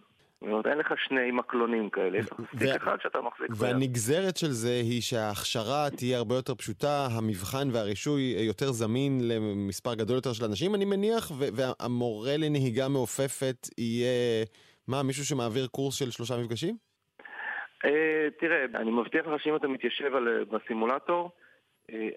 [0.46, 3.62] זאת אומרת, אין לך שני מקלונים כאלה, יש לך סטיק אחד שאתה מחזיק ביד.
[3.62, 10.16] והנגזרת של זה היא שההכשרה תהיה הרבה יותר פשוטה, המבחן והרישוי יותר זמין למספר גדול
[10.16, 14.46] יותר של אנשים, אני מניח, והמורה לנהיגה מעופפת יהיה,
[14.88, 16.76] מה, מישהו שמעביר קורס של שלושה מפגשים?
[17.86, 20.12] אה, תראה, אני מבטיח לך שאם אתה מתיישב
[20.52, 21.32] בסימולטור,
[21.92, 22.10] אה,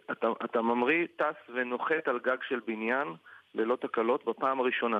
[0.45, 3.09] אתה ממריא, טס ונוחת על גג של בניין
[3.55, 4.99] ללא תקלות בפעם הראשונה.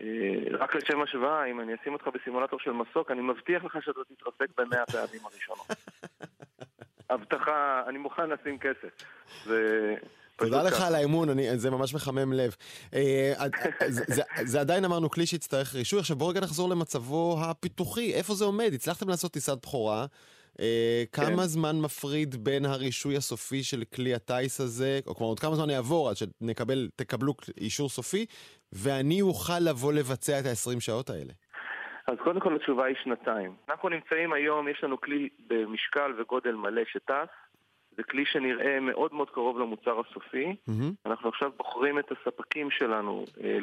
[0.00, 0.06] אה,
[0.58, 4.60] רק לשם השוואה, אם אני אשים אותך בסימולטור של מסוק, אני מבטיח לך שאתה תתרסק
[4.60, 5.66] במאה הפעמים הראשונות.
[7.10, 9.04] הבטחה, אני מוכן לשים כסף.
[10.36, 12.56] תודה לך על האמון, אני, זה ממש מחמם לב.
[12.94, 13.32] אה,
[13.88, 15.98] זה, זה, זה עדיין אמרנו כלי שיצטרך רישוי.
[15.98, 18.70] עכשיו בואו רגע נחזור למצבו הפיתוחי, איפה זה עומד?
[18.74, 20.06] הצלחתם לעשות טיסת בכורה.
[20.60, 21.36] אה, כמה כן.
[21.36, 26.08] זמן מפריד בין הרישוי הסופי של כלי הטיס הזה, או כלומר עוד כמה זמן יעבור
[26.08, 28.26] עד שתקבלו אישור סופי,
[28.72, 31.32] ואני אוכל לבוא לבצע את ה-20 שעות האלה?
[32.06, 33.54] אז קודם כל התשובה היא שנתיים.
[33.68, 37.28] אנחנו נמצאים היום, יש לנו כלי במשקל וגודל מלא שטס.
[37.96, 40.56] זה כלי שנראה מאוד מאוד קרוב למוצר הסופי.
[40.68, 40.92] Mm-hmm.
[41.06, 43.58] אנחנו עכשיו בוחרים את הספקים שלנו, אה,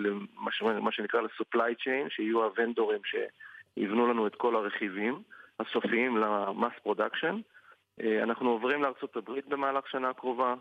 [0.62, 5.22] למה שנקרא ל-supply chain, שיהיו הוונדורים שיבנו לנו את כל הרכיבים
[5.62, 7.40] הסופיים ל mass production.
[8.02, 10.56] אה, אנחנו עוברים לארה"ב במהלך שנה הקרובה,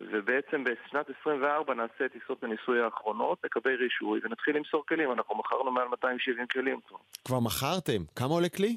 [0.00, 5.12] ובעצם בשנת 24 נעשה את טיסות הניסוי האחרונות, נקבל רישוי ונתחיל למסור כלים.
[5.12, 6.98] אנחנו מכרנו מעל 270 כלים כבר.
[7.24, 8.02] כבר מכרתם?
[8.16, 8.76] כמה עולה כלי?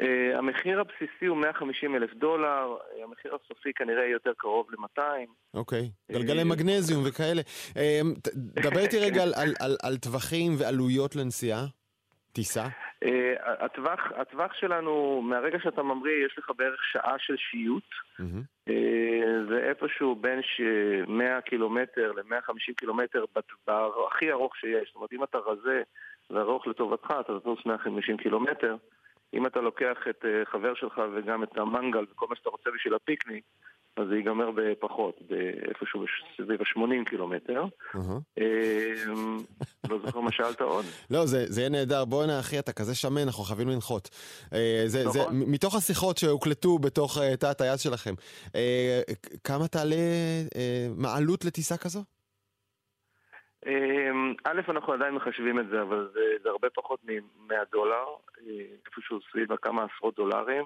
[0.00, 5.00] Uh, המחיר הבסיסי הוא 150 אלף דולר, uh, המחיר הסופי כנראה יהיה יותר קרוב ל-200.
[5.54, 6.12] אוקיי, okay.
[6.12, 7.42] גלגלי uh, מגנזיום וכאלה.
[7.70, 7.76] Uh,
[8.62, 11.66] דבר איתי רגע על, על, על, על טווחים ועלויות לנסיעה,
[12.34, 12.64] טיסה.
[13.04, 13.08] Uh,
[13.42, 17.90] הטווח, הטווח שלנו, מהרגע שאתה ממריא, יש לך בערך שעה של שיוט.
[18.20, 18.70] Mm-hmm.
[18.70, 18.72] Uh,
[19.48, 20.40] זה איפשהו בין
[21.08, 23.24] 100 קילומטר ל-150 קילומטר
[24.08, 24.88] הכי ארוך שיש.
[24.88, 25.82] זאת אומרת, אם אתה רזה
[26.30, 28.76] וארוך לטובתך, אתה תטוס 150 קילומטר.
[29.34, 32.94] אם אתה לוקח את uh, חבר שלך וגם את המנגל וכל מה שאתה רוצה בשביל
[32.94, 33.44] הפיקניק,
[33.96, 36.04] אז זה ייגמר בפחות, באיפשהו
[36.36, 37.64] סביב ה-80 קילומטר.
[37.94, 39.38] אמ,
[39.90, 40.84] לא זוכר מה שאלת עוד.
[41.10, 42.04] לא, זה יהיה נהדר.
[42.04, 44.10] בוא'נה אחי, אתה כזה שמן, אנחנו חייבים לנחות.
[44.52, 45.40] אה, נכון.
[45.46, 48.14] מתוך השיחות שהוקלטו בתוך אה, תא הטייס שלכם,
[49.44, 49.96] כמה תעלה
[50.96, 52.00] מעלות לטיסה כזו?
[53.66, 58.04] אמ, א', אנחנו עדיין מחשבים את זה, אבל זה, זה הרבה פחות מ-100 דולר,
[58.40, 60.64] אה, איפשהו סביב כמה עשרות דולרים.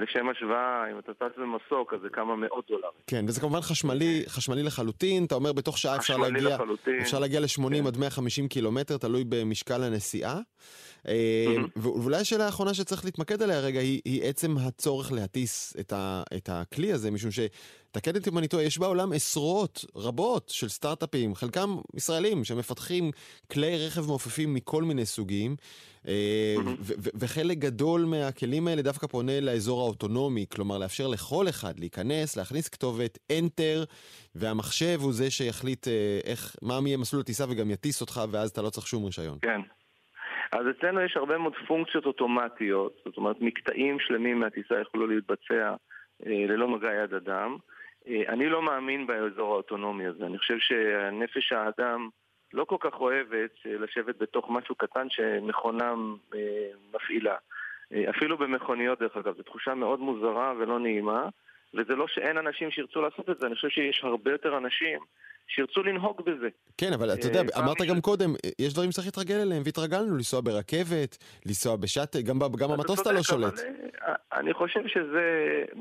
[0.00, 3.00] לשם השוואה, אם אתה טס במסוק, אז זה כמה מאות דולרים.
[3.06, 6.56] כן, וזה כמובן חשמלי, חשמלי לחלוטין, אתה אומר בתוך שעה אפשר להגיע,
[7.00, 7.86] אפשר להגיע ל-80 כן.
[7.86, 10.40] עד 150 קילומטר, תלוי במשקל הנסיעה.
[11.04, 11.08] Mm-hmm.
[11.76, 16.48] ואולי השאלה האחרונה שצריך להתמקד עליה רגע היא, היא עצם הצורך להטיס את, ה, את
[16.52, 21.76] הכלי הזה, משום שתקד אותי אם אני טועה, יש בעולם עשרות רבות של סטארט-אפים, חלקם
[21.96, 23.10] ישראלים, שמפתחים
[23.50, 25.56] כלי רכב מעופפים מכל מיני סוגים,
[26.04, 26.08] mm-hmm.
[27.14, 33.18] וחלק גדול מהכלים האלה דווקא פונה לאזור האוטונומי, כלומר לאפשר לכל אחד להיכנס, להכניס כתובת,
[33.32, 33.86] enter,
[34.34, 38.62] והמחשב הוא זה שיחליט אה, איך, מה יהיה מסלול הטיסה וגם יטיס אותך, ואז אתה
[38.62, 39.38] לא צריך שום רישיון.
[39.42, 39.60] כן.
[40.52, 45.74] אז אצלנו יש הרבה מאוד פונקציות אוטומטיות, זאת אומרת מקטעים שלמים מהטיסה יכולו להתבצע
[46.26, 47.56] אה, ללא מגע יד אדם.
[48.08, 52.08] אה, אני לא מאמין באזור האוטונומי הזה, אני חושב שנפש האדם
[52.52, 55.94] לא כל כך אוהבת לשבת בתוך משהו קטן שמכונה
[56.34, 57.36] אה, מפעילה.
[57.92, 61.28] אה, אפילו במכוניות דרך אגב, זו תחושה מאוד מוזרה ולא נעימה,
[61.74, 65.00] וזה לא שאין אנשים שירצו לעשות את זה, אני חושב שיש הרבה יותר אנשים
[65.54, 66.48] שירצו לנהוג בזה.
[66.78, 70.40] כן, אבל אתה יודע, אה, אמרת גם קודם, יש דברים שצריך להתרגל אליהם, והתרגלנו לנסוע
[70.40, 73.58] ברכבת, לנסוע בשאטל, גם במטוס אתה לא שולט.
[73.58, 75.24] אה, אני חושב שזה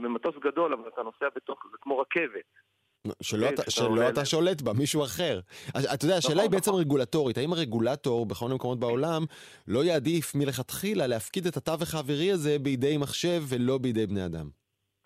[0.02, 2.50] במטוס גדול, אבל אתה נוסע בתוך, זה כמו רכבת.
[3.22, 5.40] שלא, אתה, שלא אתה שולט בה, מישהו אחר.
[5.70, 6.82] אתה יודע, השאלה נכון, היא בעצם נכון.
[6.82, 7.38] רגולטורית.
[7.38, 9.24] האם הרגולטור בכל מיני מקומות בעולם
[9.68, 14.59] לא יעדיף מלכתחילה להפקיד את התווך האווירי הזה בידי מחשב ולא בידי בני אדם?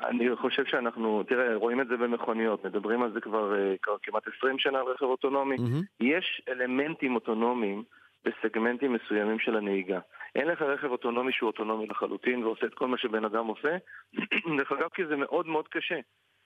[0.03, 4.23] אני חושב שאנחנו, תראה, רואים את זה במכוניות, מדברים על זה כבר, uh, כבר כמעט
[4.37, 5.55] 20 שנה על רכב אוטונומי.
[5.55, 5.83] Mm-hmm.
[5.99, 7.83] יש אלמנטים אוטונומיים
[8.25, 9.99] בסגמנטים מסוימים של הנהיגה.
[10.35, 13.77] אין לך רכב אוטונומי שהוא אוטונומי לחלוטין ועושה את כל מה שבן אדם עושה.
[14.57, 15.99] דרך אגב, כי זה מאוד מאוד קשה.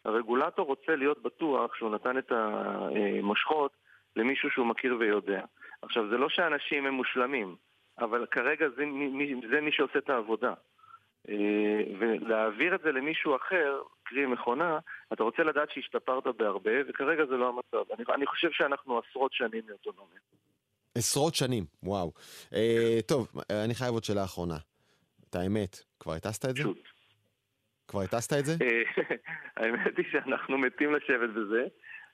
[0.06, 3.72] הרגולטור רוצה להיות בטוח שהוא נתן את המשכות
[4.16, 5.42] למישהו שהוא מכיר ויודע.
[5.82, 7.56] עכשיו, זה לא שאנשים הם מושלמים,
[8.00, 8.84] אבל כרגע זה
[9.50, 10.54] זה מי שעושה את העבודה.
[11.30, 14.80] אה, ולהעביר את זה למישהו אחר, קרי מכונה,
[15.14, 17.92] אתה רוצה לדעת שהשתפרת בהרבה, וכרגע זה לא המצב.
[17.94, 20.20] אני, אני חושב שאנחנו עשרות שנים מאוטונומיה.
[20.96, 22.12] עשרות שנים, וואו.
[22.54, 23.28] אה, טוב,
[23.66, 24.58] אני חייב עוד שאלה אחרונה.
[25.30, 26.64] את האמת, כבר הטסת את זה?
[26.64, 26.88] פשוט.
[27.88, 28.54] כבר הטסת את זה?
[28.62, 29.04] אה,
[29.58, 31.66] האמת היא שאנחנו מתים לשבת בזה,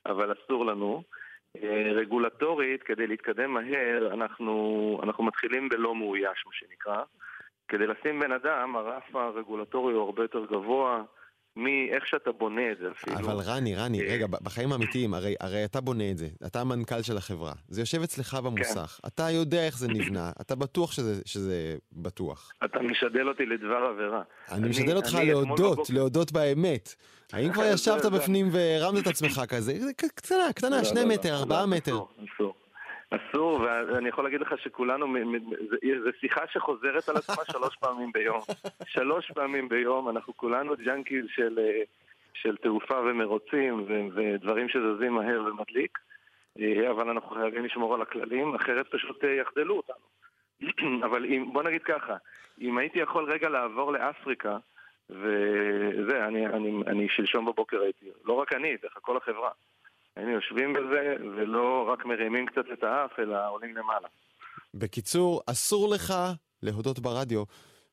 [0.06, 1.04] אבל אסור לנו.
[1.58, 7.04] אה, רגולטורית, כדי להתקדם מהר, אנחנו, אנחנו מתחילים בלא מאויש, מה שנקרא.
[7.73, 11.03] כדי לשים בן אדם, הרף הרגולטורי הוא הרבה יותר גבוה.
[11.55, 13.15] מאיך שאתה בונה את זה אפילו.
[13.15, 17.01] אבל רני, רני, אה, רגע, בחיים האמיתיים, הרי, הרי אתה בונה את זה, אתה המנכ"ל
[17.01, 19.07] של החברה, זה יושב אצלך במוסך, כן.
[19.07, 21.55] אתה יודע איך זה נבנה, אתה בטוח שזה, שזה
[21.91, 22.51] בטוח.
[22.65, 24.21] אתה משדל אותי לדבר עבירה.
[24.51, 26.95] אני משדל אותך אני להודות, בבוקר- להודות באמת.
[27.33, 29.73] האם כבר ישבת בפנים והרמת את עצמך כזה?
[30.15, 31.91] קטנה, קטנה, לא, שני לא, לא, מטר, ארבעה מטר.
[31.91, 32.09] אסור.
[32.36, 32.53] אסור,
[33.62, 35.15] ואני יכול להגיד לך שכולנו,
[36.04, 38.41] זו שיחה שחוזרת על עצמה שלוש פעמים ביום.
[38.86, 41.82] שלוש פעמים ביום, אנחנו כולנו junkies של, אה,
[42.34, 45.99] של תעופה ומרוצים ו- ודברים שזזים מהר ומדליק,
[46.60, 50.06] אה, אבל אנחנו חייבים לשמור על הכללים, אחרת פשוט אה, יחדלו אותנו.
[51.08, 52.15] אבל אם, בוא נגיד ככה,
[52.62, 54.58] אם הייתי יכול רגע לעבור לאפריקה,
[55.10, 59.49] וזה, אני, אני, אני שלשום בבוקר הייתי, לא רק אני, דרך כל החברה.
[60.17, 64.08] היינו יושבים בזה, ולא רק מרימים קצת את האף, אלא עולים למעלה.
[64.73, 66.13] בקיצור, אסור לך
[66.63, 67.43] להודות ברדיו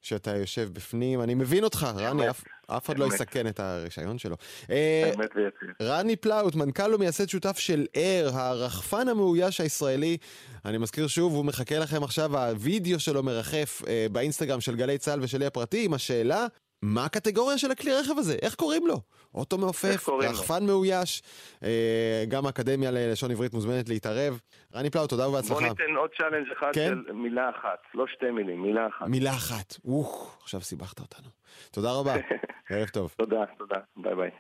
[0.03, 3.05] שאתה יושב בפנים, אני מבין אותך, רני, אף- אף אחד לא.
[3.07, 4.37] יסכן את הרישיון שלו.
[4.71, 5.49] אה, ויציב.
[5.83, 10.17] רני פלאוט, מנכ"ל ומייסד שותף של אר, הרחפן המאויש הישראלי.
[10.65, 15.19] אני מזכיר שוב, הוא מחכה לכם עכשיו, הווידאו שלו מרחף אה, באינסטגרם של גלי צה"ל
[15.23, 16.47] ושלי הפרטי, עם השאלה,
[16.83, 18.37] מה הקטגוריה של הכלי רכב הזה?
[18.43, 19.01] איך קוראים לו?
[19.35, 20.09] אוטו מעופף?
[20.09, 21.23] רחפן מאויש,
[21.65, 24.41] אה, גם האקדמיה ללשון עברית מוזמנת להתערב.
[24.75, 25.69] רני פלאוט, תודה בוא ובהצלחה.
[25.69, 26.89] ניתן עוד challenge אחד כן?
[27.07, 29.07] של מילה אחת, לא שתי מילים, מילה אחת.
[29.07, 29.77] מילה אחת.
[29.85, 31.29] אוח, עכשיו סיבכת אותנו.
[31.71, 32.15] תודה רבה,
[32.71, 33.15] ערב טוב.
[33.19, 34.31] תודה, תודה, ביי ביי.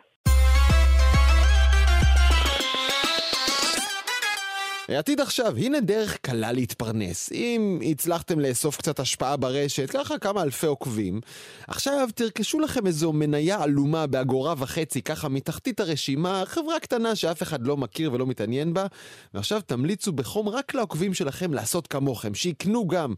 [4.98, 7.32] עתיד עכשיו, הנה דרך קלה להתפרנס.
[7.32, 11.20] אם הצלחתם לאסוף קצת השפעה ברשת, ככה כמה אלפי עוקבים,
[11.68, 17.66] עכשיו תרכשו לכם איזו מניה עלומה באגורה וחצי, ככה מתחתית הרשימה, חברה קטנה שאף אחד
[17.66, 18.86] לא מכיר ולא מתעניין בה,
[19.34, 23.14] ועכשיו תמליצו בחום רק לעוקבים שלכם לעשות כמוכם, שיקנו גם.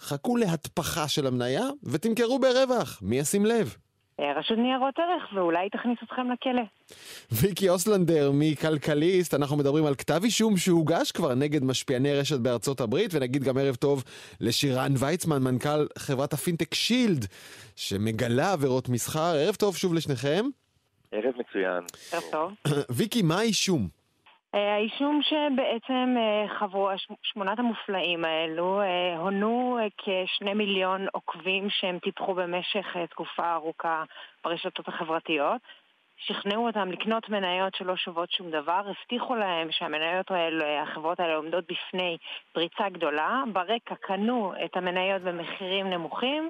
[0.00, 3.76] חכו להתפחה של המניה ותמכרו ברווח, מי ישים לב?
[4.20, 6.62] אה, רשות ניירות ערך, ואולי תכניס אתכם לכלא.
[7.32, 13.10] ויקי אוסלנדר מכלכליסט, אנחנו מדברים על כתב אישום שהוגש כבר נגד משפיעני רשת בארצות הברית,
[13.14, 14.04] ונגיד גם ערב טוב
[14.40, 17.26] לשירן ויצמן, מנכ"ל חברת הפינטק שילד,
[17.76, 19.34] שמגלה עבירות מסחר.
[19.36, 20.44] ערב טוב שוב לשניכם.
[21.12, 21.84] ערב מצוין.
[22.12, 22.52] ערב טוב.
[22.96, 24.03] ויקי, מה האישום?
[24.54, 26.88] אה, האישום שבעצם אה, חברו,
[27.22, 34.04] שמונת המופלאים האלו, אה, הונו כשני מיליון עוקבים שהם טיפחו במשך תקופה ארוכה
[34.44, 35.60] ברשתות החברתיות.
[36.16, 41.64] שכנעו אותם לקנות מניות שלא שוות שום דבר, הבטיחו להם שהמניות האלה, החברות האלה עומדות
[41.64, 42.16] בפני
[42.52, 46.48] פריצה גדולה, ברקע קנו את המניות במחירים נמוכים,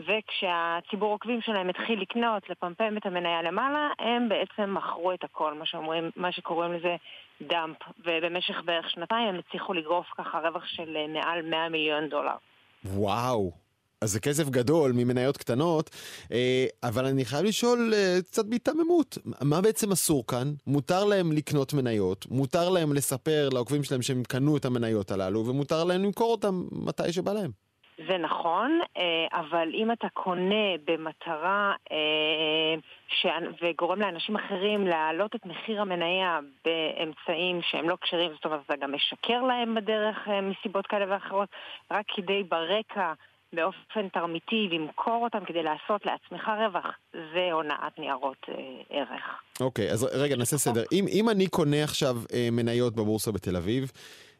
[0.00, 5.66] וכשהציבור עוקבים שלהם התחיל לקנות, לפמפם את המניה למעלה, הם בעצם מכרו את הכל, מה,
[5.66, 6.96] שאומרים, מה שקוראים לזה
[7.42, 12.36] דאמפ, ובמשך בערך שנתיים הם הצליחו לגרוף ככה רווח של אה, מעל 100 מיליון דולר.
[12.84, 13.52] וואו.
[14.00, 15.90] אז זה כסף גדול ממניות קטנות,
[16.32, 20.52] אה, אבל אני חייב לשאול אה, קצת בהיתממות, מה בעצם אסור כאן?
[20.66, 25.84] מותר להם לקנות מניות, מותר להם לספר לעוקבים שלהם שהם קנו את המניות הללו, ומותר
[25.84, 27.67] להם למכור אותם מתי שבא להם.
[28.06, 32.74] זה נכון, אה, אבל אם אתה קונה במטרה אה,
[33.08, 33.26] ש...
[33.62, 38.92] וגורם לאנשים אחרים להעלות את מחיר המניה באמצעים שהם לא כשרים, זאת אומרת, אתה גם
[38.94, 41.48] משקר להם בדרך אה, מסיבות כאלה ואחרות,
[41.90, 43.12] רק כדי ברקע,
[43.52, 48.46] באופן תרמיתי, למכור אותם כדי לעשות לעצמך רווח, זה הונאת ניירות
[48.90, 49.22] ערך.
[49.60, 50.82] אוקיי, אז רגע, נעשה סדר.
[50.92, 52.16] אם, אם אני קונה עכשיו
[52.52, 53.92] מניות בבורסה בתל אביב,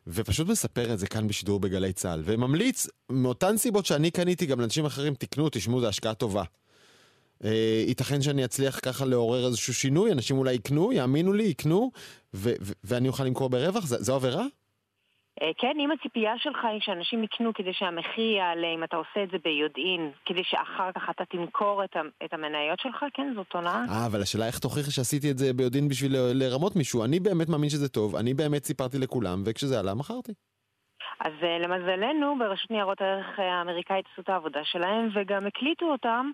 [0.09, 4.87] ופשוט מספר את זה כאן בשידור בגלי צה"ל, וממליץ, מאותן סיבות שאני קניתי, גם לאנשים
[4.87, 6.43] אחרים, תקנו, תשמעו, זו השקעה טובה.
[7.45, 11.91] אה, ייתכן שאני אצליח ככה לעורר איזשהו שינוי, אנשים אולי יקנו, יאמינו לי, יקנו,
[12.35, 13.87] ו- ו- ואני אוכל למכור ברווח?
[13.87, 14.47] זו עבירה?
[15.43, 19.31] אה, כן, אם הציפייה שלך היא שאנשים יקנו כדי שהמחיר יעלה, אם אתה עושה את
[19.31, 23.85] זה ביודעין, כדי שאחר כך אתה תמכור את, את המניות שלך, כן, זאת הונאה.
[23.89, 27.05] אה, אבל השאלה איך תוכיח שעשיתי את זה ביודעין בשביל לרמות מישהו.
[27.05, 30.33] אני באמת מאמין שזה טוב, אני באמת סיפרתי לכולם, וכשזה עלה, מכרתי.
[31.21, 36.31] אז אה, למזלנו, ברשות ניירות הערך אה, האמריקאית עשו את העבודה שלהם, וגם הקליטו אותם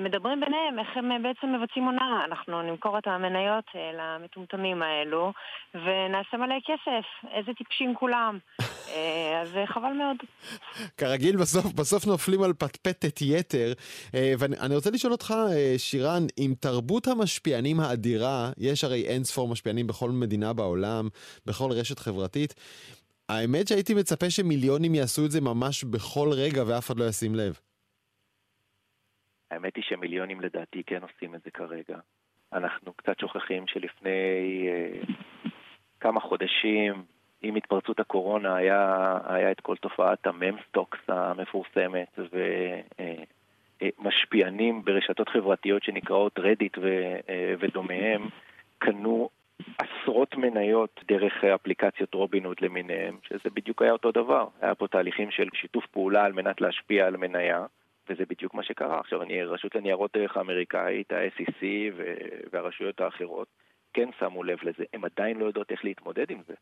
[0.00, 2.24] מדברים ביניהם איך הם אה, בעצם מבצעים הונאה.
[2.24, 5.32] אנחנו נמכור את המניות אה, למטומטמים האלו
[5.74, 7.30] ונעשה מלא כסף.
[7.34, 8.38] איזה טיפשים כולם.
[9.42, 10.16] אז חבל מאוד.
[10.96, 13.72] כרגיל, בסוף, בסוף נופלים על פטפטת יתר.
[14.38, 15.34] ואני רוצה לשאול אותך,
[15.76, 21.08] שירן, עם תרבות המשפיענים האדירה, יש הרי אין ספור משפיענים בכל מדינה בעולם,
[21.46, 22.54] בכל רשת חברתית.
[23.28, 27.58] האמת שהייתי מצפה שמיליונים יעשו את זה ממש בכל רגע ואף אחד לא ישים לב.
[29.52, 31.98] האמת היא שמיליונים לדעתי כן עושים את זה כרגע.
[32.52, 35.00] אנחנו קצת שוכחים שלפני אה,
[36.00, 37.02] כמה חודשים,
[37.42, 42.18] עם התפרצות הקורונה, היה, היה את כל תופעת הממסטוקס המפורסמת,
[43.98, 46.86] ומשפיענים אה, ברשתות חברתיות שנקראות רדיט ו,
[47.28, 48.28] אה, ודומיהם,
[48.78, 49.28] קנו
[49.78, 54.46] עשרות מניות דרך אפליקציות רובינוד למיניהם, שזה בדיוק היה אותו דבר.
[54.60, 57.66] היה פה תהליכים של שיתוף פעולה על מנת להשפיע על מניה.
[58.08, 59.00] וזה בדיוק מה שקרה.
[59.00, 61.64] עכשיו, אני, רשות לניירות ערך האמריקאית, ה-SEC
[62.52, 63.48] והרשויות האחרות,
[63.94, 64.84] כן שמו לב לזה.
[64.92, 66.54] הן עדיין לא יודעות איך להתמודד עם זה.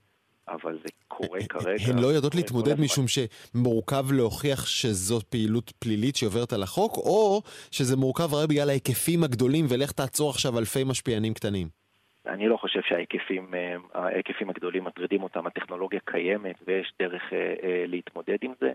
[0.48, 1.84] אבל זה קורה כרגע.
[1.90, 7.96] הן לא יודעות להתמודד משום שמורכב להוכיח שזאת פעילות פלילית שעוברת על החוק, או שזה
[7.96, 11.68] מורכב רק בגלל ההיקפים הגדולים, ולך תעצור עכשיו אלפי משפיענים קטנים.
[12.26, 13.54] אני לא חושב שההיקפים
[13.94, 18.72] ההיקפים הגדולים מטרידים אותם, הטכנולוגיה קיימת ויש דרך אה, אה, להתמודד עם זה.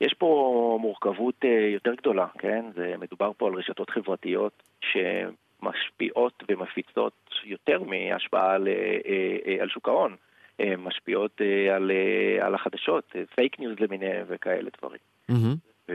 [0.00, 2.64] יש פה מורכבות אה, יותר גדולה, כן?
[2.74, 8.98] זה מדובר פה על רשתות חברתיות שמשפיעות ומפיצות יותר מהשפעה על, אה,
[9.46, 10.16] אה, על שוק ההון.
[10.78, 11.40] משפיעות
[11.74, 11.90] על,
[12.40, 15.00] על החדשות, פייק ניוז למיניהם וכאלה דברים.
[15.30, 15.56] Mm-hmm.
[15.88, 15.92] ו...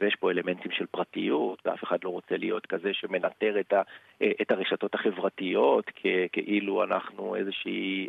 [0.00, 3.82] ויש פה אלמנטים של פרטיות, ואף אחד לא רוצה להיות כזה שמנטר את, ה...
[4.42, 6.06] את הרשתות החברתיות כ...
[6.32, 8.08] כאילו אנחנו איזושהי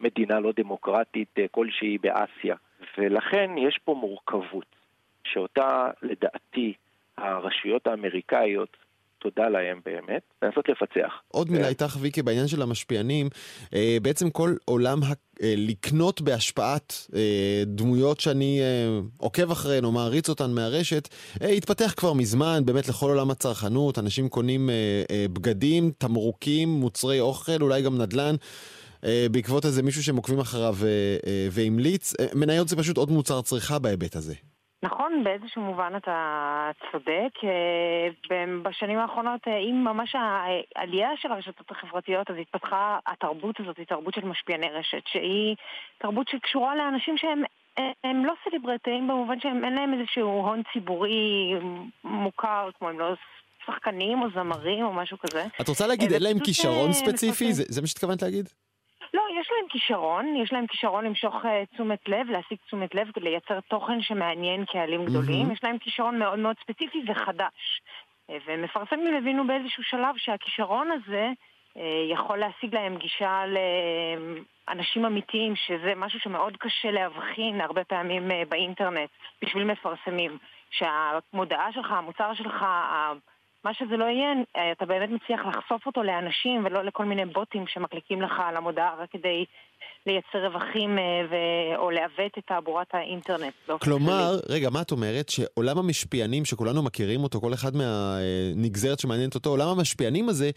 [0.00, 2.56] מדינה לא דמוקרטית כלשהי באסיה.
[2.98, 4.76] ולכן יש פה מורכבות,
[5.24, 6.74] שאותה לדעתי
[7.18, 8.76] הרשויות האמריקאיות
[9.18, 11.12] תודה להם באמת, לנסות לפצח.
[11.28, 13.28] עוד מילה איתך, ויקי, בעניין של המשפיענים,
[13.74, 15.00] אה, בעצם כל עולם.
[15.42, 18.60] אה, לקנות בהשפעת אה, דמויות שאני
[19.18, 21.08] עוקב אחריהן או מעריץ אותן מהרשת,
[21.40, 24.70] התפתח כבר מזמן, באמת לכל עולם הצרכנות, אנשים קונים
[25.32, 28.34] בגדים, תמרוקים, מוצרי אוכל, אולי גם נדל"ן.
[29.04, 32.14] אה, בעקבות איזה מישהו שהם עוקבים אחריו אה, אה, והמליץ.
[32.34, 34.34] מניות זה פשוט עוד מוצר צריכה בהיבט הזה.
[34.82, 37.32] נכון, באיזשהו מובן אתה צודק.
[38.62, 44.24] בשנים האחרונות, עם ממש העלייה של הרשתות החברתיות, אז התפתחה התרבות הזאת, היא תרבות של
[44.24, 45.56] משפיעני רשת, שהיא
[45.98, 47.42] תרבות שקשורה לאנשים שהם
[48.04, 51.54] הם לא סליברטאים במובן שהם אין להם איזשהו הון ציבורי
[52.04, 53.14] מוכר, כמו הם לא
[53.66, 55.44] שחקנים או זמרים או משהו כזה.
[55.60, 57.52] את רוצה להגיד אין להם כישרון ספציפי?
[57.52, 58.48] זה, זה מה שהתכוונת להגיד?
[59.16, 63.60] לא, יש להם כישרון, יש להם כישרון למשוך uh, תשומת לב, להשיג תשומת לב, לייצר
[63.60, 65.52] תוכן שמעניין קהלים גדולים, mm-hmm.
[65.52, 67.80] יש להם כישרון מאוד מאוד ספציפי וחדש.
[68.30, 71.28] Uh, ומפרסמים הבינו באיזשהו שלב שהכישרון הזה
[71.74, 71.80] uh,
[72.12, 73.42] יכול להשיג להם גישה
[74.68, 79.10] לאנשים אמיתיים, שזה משהו שמאוד קשה להבחין הרבה פעמים uh, באינטרנט
[79.42, 80.38] בשביל מפרסמים.
[80.70, 82.64] שהמודעה שלך, המוצר שלך,
[83.66, 84.32] מה שזה לא יהיה,
[84.72, 89.10] אתה באמת מצליח לחשוף אותו לאנשים ולא לכל מיני בוטים שמקליקים לך על המודעה רק
[89.10, 89.44] כדי
[90.06, 91.34] לייצר רווחים אה, ו...
[91.76, 93.54] או לעוות את תעבורת האינטרנט.
[93.80, 94.56] כלומר, כלי.
[94.56, 95.28] רגע, מה את אומרת?
[95.28, 100.50] שעולם המשפיענים שכולנו מכירים אותו, כל אחד מהנגזרת שמעניינת אותו, עולם המשפיענים הזה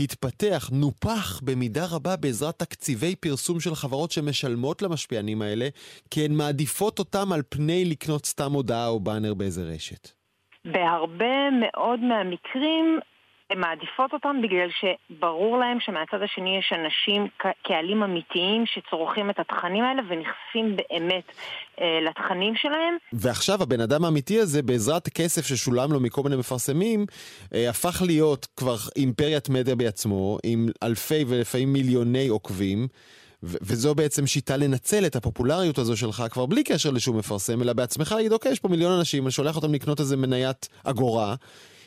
[0.00, 5.68] התפתח, נופח במידה רבה בעזרת תקציבי פרסום של חברות שמשלמות למשפיענים האלה,
[6.10, 10.25] כי הן מעדיפות אותם על פני לקנות סתם הודעה או באנר באיזה רשת.
[10.72, 13.00] בהרבה מאוד מהמקרים
[13.50, 17.26] הן מעדיפות אותם בגלל שברור להם שמהצד השני יש אנשים,
[17.62, 21.24] קהלים אמיתיים שצורכים את התכנים האלה ונכנסים באמת
[21.80, 22.96] אה, לתכנים שלהם.
[23.12, 27.06] ועכשיו הבן אדם האמיתי הזה, בעזרת כסף ששולם לו מכל מיני מפרסמים,
[27.54, 32.88] אה, הפך להיות כבר אימפריית מדיה בעצמו, עם אלפי ולפעמים מיליוני עוקבים.
[33.46, 38.12] וזו בעצם שיטה לנצל את הפופולריות הזו שלך כבר בלי קשר לשום מפרסם, אלא בעצמך
[38.16, 41.34] להגיד, אוקיי, יש פה מיליון אנשים, אני שולח אותם לקנות איזה מניית אגורה,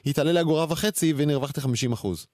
[0.05, 2.27] היא תעלה לאגורה וחצי, והנה הרווחתי 50 אחוז.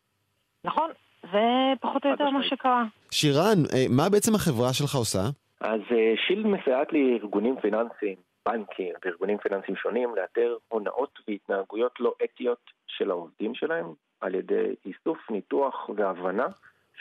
[0.64, 0.90] נכון,
[1.32, 2.84] זה פחות או יותר מה שקרה.
[3.12, 5.24] שירן, אה, מה בעצם החברה שלך עושה?
[5.62, 12.72] אז אה, שילד מסייעת לארגונים פיננסיים, בנקים וארגונים פיננסיים שונים לאתר הונאות והתנהגויות לא אתיות
[12.88, 13.86] של העובדים שלהם
[14.22, 16.48] על ידי איסוף, ניתוח והבנה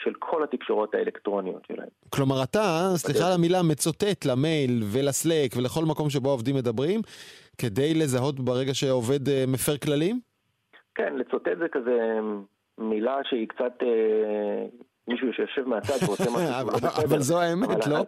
[0.03, 1.87] של כל התקשורות האלקטרוניות שלהם.
[2.09, 7.01] כלומר, אתה, סליחה על המילה, מצוטט למייל ולסלק ולכל מקום שבו העובדים מדברים,
[7.57, 10.19] כדי לזהות ברגע שהעובד אה, מפר כללים?
[10.95, 12.19] כן, לצוטט זה כזה
[12.77, 13.73] מילה שהיא קצת...
[13.83, 14.65] אה,
[15.07, 17.05] מישהו שיושב מהצד ועושה משהו לא בסדר.
[17.05, 18.05] אבל זו האמת, לא?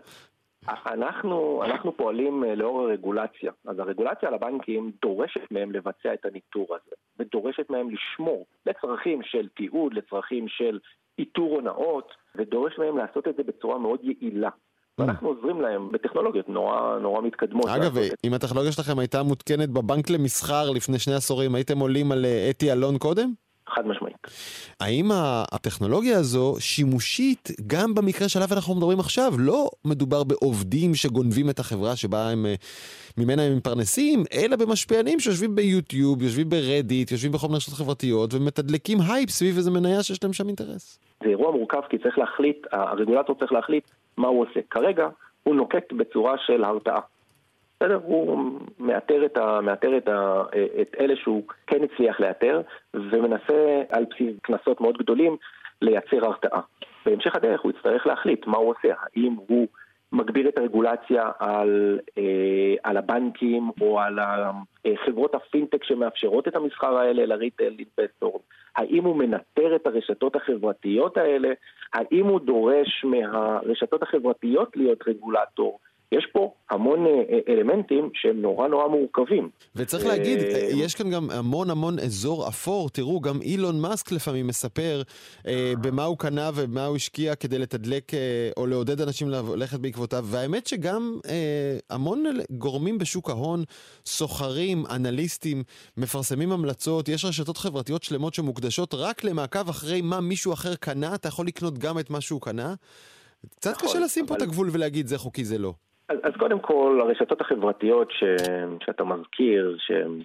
[0.85, 6.67] אנחנו, אנחנו פועלים אה, לאור הרגולציה, אז הרגולציה על הבנקים דורשת מהם לבצע את הניטור
[6.69, 6.95] הזה.
[7.19, 10.79] ודורשת מהם לשמור לצרכים של תיעוד, לצרכים של
[11.20, 14.49] איתור הונאות, ודורש מהם לעשות את זה בצורה מאוד יעילה.
[14.99, 17.65] ואנחנו עוזרים להם בטכנולוגיות נורא נורא מתקדמות.
[17.68, 22.47] אגב, אם הטכנולוגיה שלכם הייתה מותקנת בבנק למסחר לפני שני עשורים, הייתם עולים על אה,
[22.49, 23.34] אתי אלון קודם?
[23.68, 24.18] חד משמעית.
[24.80, 25.05] האם
[25.51, 29.32] הטכנולוגיה הזו שימושית גם במקרה שעליו אנחנו מדברים עכשיו?
[29.39, 32.55] לא מדובר בעובדים שגונבים את החברה שבה הם, אה,
[33.18, 38.97] ממנה הם מתפרנסים, אלא במשפיענים שיושבים ביוטיוב, יושבים ברדיט, יושבים בכל מיני רשתות חברתיות ומתדלקים
[39.09, 40.99] הייפ סביב איזה מניה שיש להם שם אינטרס.
[41.24, 43.84] זה אירוע מורכב כי צריך להחליט, הרגולטור צריך להחליט
[44.18, 44.59] מה הוא עושה.
[44.70, 45.07] כרגע
[45.43, 46.99] הוא נוקט בצורה של הרתעה.
[47.80, 47.99] בסדר?
[48.03, 48.49] הוא
[48.80, 50.43] מאתר, את, ה, מאתר את, ה,
[50.82, 52.61] את אלה שהוא כן הצליח לאתר,
[52.93, 55.38] ומנסה על בסיס קנסות מאוד גדולים
[55.82, 56.61] לייצר הרתעה.
[57.05, 59.67] בהמשך הדרך הוא יצטרך להחליט מה הוא עושה, האם הוא
[60.11, 64.19] מגביר את הרגולציה על, אה, על הבנקים או על
[65.05, 68.41] חברות הפינטק שמאפשרות את המסחר האלה לריטל אינבסטור,
[68.75, 71.49] האם הוא מנטר את הרשתות החברתיות האלה,
[71.93, 75.80] האם הוא דורש מהרשתות החברתיות להיות רגולטור,
[76.12, 79.49] יש פה המון אה, אה, אלמנטים שהם נורא נורא מורכבים.
[79.76, 82.89] וצריך להגיד, אה, יש כאן גם המון המון אזור אפור.
[82.89, 85.01] תראו, גם אילון מאסק לפעמים מספר
[85.82, 88.12] במה הוא קנה ומה הוא השקיע כדי לתדלק
[88.58, 90.26] או לעודד אנשים ללכת בעקבותיו.
[90.28, 91.20] והאמת שגם
[91.89, 93.64] המון גורמים בשוק ההון,
[94.05, 95.64] סוחרים, אנליסטים,
[95.97, 97.10] מפרסמים המלצות.
[97.10, 101.16] יש רשתות חברתיות שלמות שמוקדשות רק למעקב אחרי מה מישהו אחר קנה.
[101.16, 102.74] אתה יכול לקנות גם את מה שהוא קנה.
[103.55, 104.30] קצת נכון, קשה לשים אבל...
[104.30, 105.74] פה את הגבול ולהגיד זה חוקי, זה לא.
[106.10, 108.24] אז, אז קודם כל, הרשתות החברתיות ש,
[108.86, 110.22] שאתה מזכיר, שהן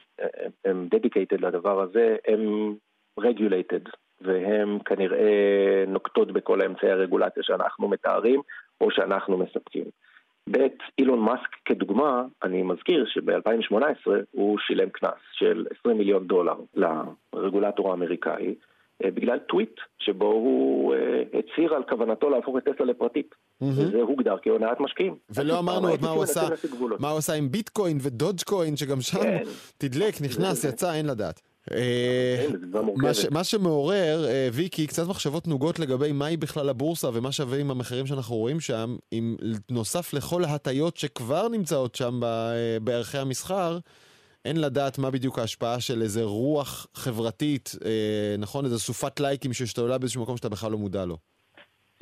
[0.95, 2.75] dedicated לדבר הזה, הן
[3.21, 8.41] regulated, והן כנראה נוקטות בכל האמצעי הרגולציה שאנחנו מתארים
[8.81, 9.85] או שאנחנו מספקים.
[10.51, 10.67] ב',
[10.99, 16.57] אילון מאסק כדוגמה, אני מזכיר שב-2018 הוא שילם קנס של 20 מיליון דולר
[17.35, 18.55] לרגולטור האמריקאי,
[19.11, 23.35] בגלל טוויט שבו הוא אה, הצהיר על כוונתו להפוך את טסלה לפרטית.
[23.61, 25.15] וזה הוגדר כהונאת משקיעים.
[25.31, 26.41] ולא אמרנו עוד מה הוא עשה,
[26.99, 29.43] מה הוא עשה עם ביטקוין ודודג' קוין, שגם שם כן.
[29.79, 31.41] תדלק, נכנס, יצא, אין לדעת.
[31.73, 37.71] אה, כן, מה שמעורר, ויקי, קצת מחשבות נוגות לגבי מהי בכלל הבורסה ומה שווה עם
[37.71, 39.37] המחירים שאנחנו רואים שם, אם
[39.71, 42.21] נוסף לכל ההטיות שכבר נמצאות שם
[42.83, 43.79] בערכי המסחר,
[44.45, 48.65] אין לדעת מה בדיוק ההשפעה של איזה רוח חברתית, אה, נכון?
[48.65, 51.17] איזה סופת לייקים שהשתוללה באיזשהו מקום שאתה בכלל לא מודע לו.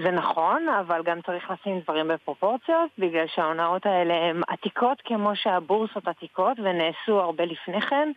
[0.03, 6.09] זה נכון, אבל גם צריך לשים דברים בפרופורציות, בגלל שההונאות האלה הן עתיקות כמו שהבורסות
[6.09, 8.13] עתיקות, ונעשו הרבה לפני כן,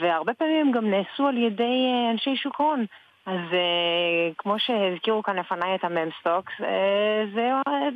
[0.00, 2.84] והרבה פעמים הם גם נעשו על ידי אה, אנשי שוק הון.
[3.28, 6.64] אז uh, כמו שהזכירו כאן לפניי את הממסטוקס, uh,
[7.34, 7.50] זה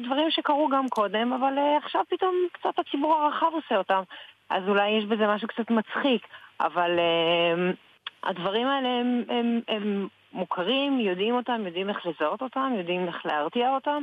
[0.05, 4.03] דברים שקרו גם קודם, אבל uh, עכשיו פתאום קצת הציבור הרחב עושה אותם.
[4.53, 6.27] אז אולי יש בזה משהו קצת מצחיק,
[6.61, 7.77] אבל uh,
[8.29, 13.75] הדברים האלה הם, הם, הם מוכרים, יודעים אותם, יודעים איך לזהות אותם, יודעים איך להרתיע
[13.75, 14.03] אותם.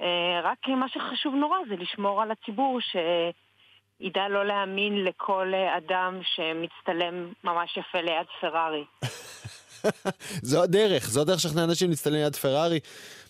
[0.00, 0.04] Uh,
[0.42, 7.76] רק מה שחשוב נורא זה לשמור על הציבור שידע לא להאמין לכל אדם שמצטלם ממש
[7.76, 8.84] יפה ליד פרארי.
[10.50, 12.80] זו הדרך, זו הדרך לשכנע אנשים להצטלם ליד פרארי.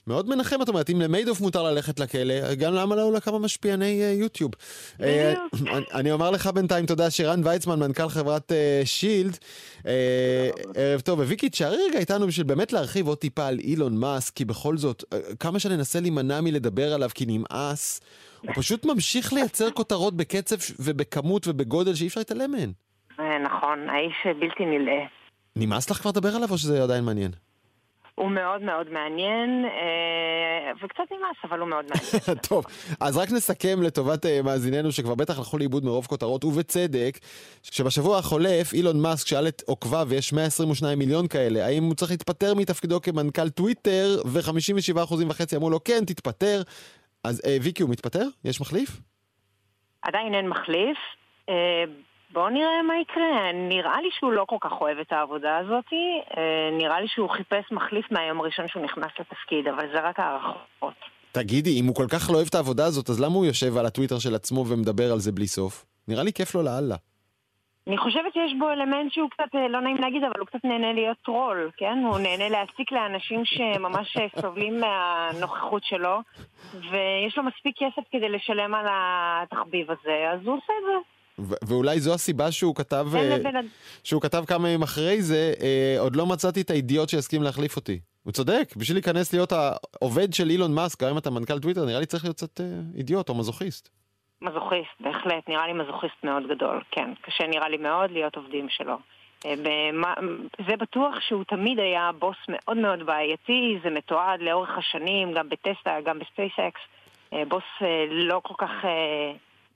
[0.06, 4.20] מאוד מנחם, את אומרת, אם למיידוף מותר ללכת לכלא, גם למה לא לכמה משפיעני uh,
[4.20, 4.50] יוטיוב.
[5.02, 5.34] אה,
[5.94, 8.54] אני אומר לך בינתיים תודה שרן ויצמן, מנכ"ל חברת uh,
[8.86, 9.38] שילד.
[9.78, 9.84] Uh,
[10.74, 14.44] ערב טוב, וויקי, תשארי רגע איתנו בשביל באמת להרחיב עוד טיפה על אילון מאסק, כי
[14.44, 18.00] בכל זאת, uh, כמה שננסה להימנע מלדבר עליו כי נמאס,
[18.40, 22.72] הוא פשוט ממשיך לייצר כותרות בקצב ובכמות ובגודל שאי אפשר להתעלם מהן.
[23.44, 25.04] נכון, האיש בלתי נלאה.
[25.56, 27.30] נמאס לך כבר לדבר עליו או שזה עדיין מעניין?
[28.22, 32.38] הוא מאוד מאוד מעניין, אה, וקצת נמאס, אבל הוא מאוד מעניין.
[32.48, 32.64] טוב,
[33.00, 37.18] אז רק נסכם לטובת אה, מאזיננו שכבר בטח הלכו לאיבוד מרוב כותרות, ובצדק,
[37.62, 42.54] שבשבוע החולף אילון מאסק שאל את עוקביו, ויש 122 מיליון כאלה, האם הוא צריך להתפטר
[42.54, 46.62] מתפקידו כמנכ"ל טוויטר, ו-57% וחצי אמרו לו כן, תתפטר.
[47.24, 48.24] אז אה, ויקי, הוא מתפטר?
[48.44, 49.00] יש מחליף?
[50.02, 50.98] עדיין אין מחליף.
[52.32, 53.52] בואו נראה מה יקרה.
[53.52, 55.84] נראה לי שהוא לא כל כך אוהב את העבודה הזאת.
[56.36, 60.94] אה, נראה לי שהוא חיפש מחליף מהיום הראשון שהוא נכנס לתפקיד, אבל זה רק הערכות.
[61.32, 63.86] תגידי, אם הוא כל כך לא אוהב את העבודה הזאת, אז למה הוא יושב על
[63.86, 65.84] הטוויטר של עצמו ומדבר על זה בלי סוף?
[66.08, 66.96] נראה לי כיף לו לאללה.
[67.86, 70.92] אני חושבת שיש בו אלמנט שהוא קצת, אה, לא נעים להגיד, אבל הוא קצת נהנה
[70.92, 71.98] להיות טרול, כן?
[72.06, 76.18] הוא נהנה להציק לאנשים שממש סובלים מהנוכחות שלו,
[76.90, 81.11] ויש לו מספיק כסף כדי לשלם על התחביב הזה, אז הוא עושה את זה.
[81.38, 83.36] ואולי זו הסיבה שהוא כתב, אה,
[84.04, 88.00] שהוא כתב כמה ימים אחרי זה, אה, עוד לא מצאתי את האידיוט שיסכים להחליף אותי.
[88.22, 92.00] הוא צודק, בשביל להיכנס להיות העובד של אילון מאסק, גם אם אתה מנכ"ל טוויטר, נראה
[92.00, 92.66] לי צריך להיות קצת אה,
[92.96, 93.88] אידיוט או מזוכיסט.
[94.42, 97.10] מזוכיסט, בהחלט, נראה לי מזוכיסט מאוד גדול, כן.
[97.20, 98.96] קשה נראה לי מאוד להיות עובדים שלו.
[100.68, 105.96] זה בטוח שהוא תמיד היה בוס מאוד מאוד בעייתי, זה מתועד לאורך השנים, גם בטסלה,
[106.04, 106.80] גם בספייסקס.
[107.48, 107.64] בוס
[108.10, 108.70] לא כל כך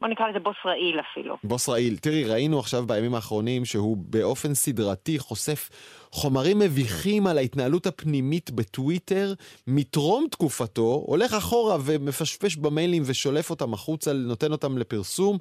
[0.00, 1.36] בוא נקרא לזה בוס רעיל אפילו.
[1.44, 1.96] בוס רעיל.
[1.96, 5.70] תראי, ראינו עכשיו בימים האחרונים שהוא באופן סדרתי חושף
[6.10, 9.34] חומרים מביכים על ההתנהלות הפנימית בטוויטר
[9.66, 15.38] מטרום תקופתו, הולך אחורה ומפשפש במיילים ושולף אותם החוצה, נותן אותם לפרסום.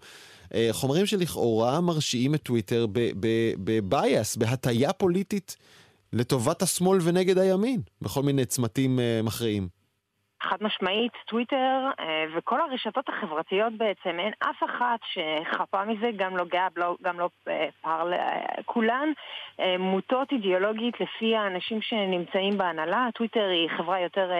[0.53, 2.85] אה, חומרים שלכאורה מרשיעים את טוויטר
[3.57, 5.57] בבייס, בהטייה פוליטית
[6.13, 9.74] לטובת השמאל ונגד הימין, בכל מיני צמתים אה, מכריעים.
[10.41, 16.45] חד משמעית, טוויטר אה, וכל הרשתות החברתיות בעצם, אין אף אחת שחפה מזה, גם לא
[16.45, 19.11] גאב, לא, גם לא אה, פארלר, אה, כולן
[19.79, 23.07] מוטות אידיאולוגית לפי האנשים שנמצאים בהנהלה.
[23.13, 24.31] טוויטר היא חברה יותר,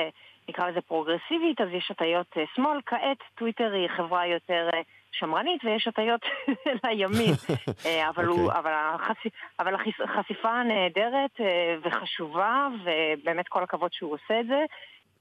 [0.49, 2.79] נקרא לזה פרוגרסיבית, אז יש הטיות שמאל.
[2.85, 4.69] כעת טוויטר היא חברה יותר...
[5.19, 6.21] שמרנית ויש הטיות
[6.83, 7.33] לימין.
[8.09, 8.27] אבל, אוקיי.
[8.27, 8.59] הוא, אוקיי.
[8.59, 11.41] אבל, החשיפ, אבל החשיפה נהדרת
[11.83, 14.65] וחשובה, ובאמת כל הכבוד שהוא עושה את זה.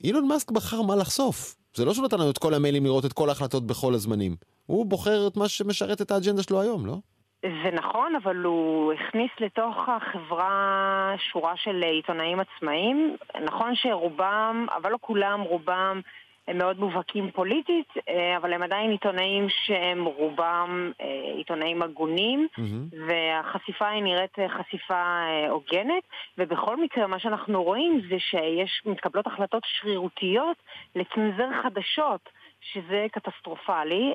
[0.04, 1.54] אילון מאסק בחר מה לחשוף.
[1.74, 4.36] זה לא שהוא נתן לנו את כל המיילים לראות את כל ההחלטות בכל הזמנים.
[4.66, 6.96] הוא בוחר את מה שמשרת את האג'נדה שלו היום, לא?
[7.42, 13.16] זה נכון, אבל הוא הכניס לתוך החברה שורה של עיתונאים עצמאיים.
[13.44, 16.00] נכון שרובם, אבל לא כולם, רובם
[16.48, 22.96] הם מאוד מובהקים פוליטית, אה, אבל הם עדיין עיתונאים שהם רובם אה, עיתונאים הגונים, mm-hmm.
[23.08, 25.02] והחשיפה היא נראית אה, חשיפה
[25.50, 26.02] הוגנת,
[26.38, 30.56] ובכל מקרה מה שאנחנו רואים זה שיש, מתקבלות החלטות שרירותיות
[30.96, 32.28] לצנזר חדשות.
[32.72, 34.12] שזה קטסטרופלי,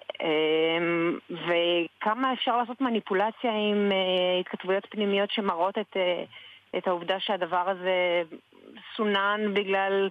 [1.29, 3.91] וכמה אפשר לעשות מניפולציה עם
[4.39, 5.97] התכתבויות פנימיות שמראות את,
[6.77, 8.23] את העובדה שהדבר הזה
[8.95, 10.09] סונן בגלל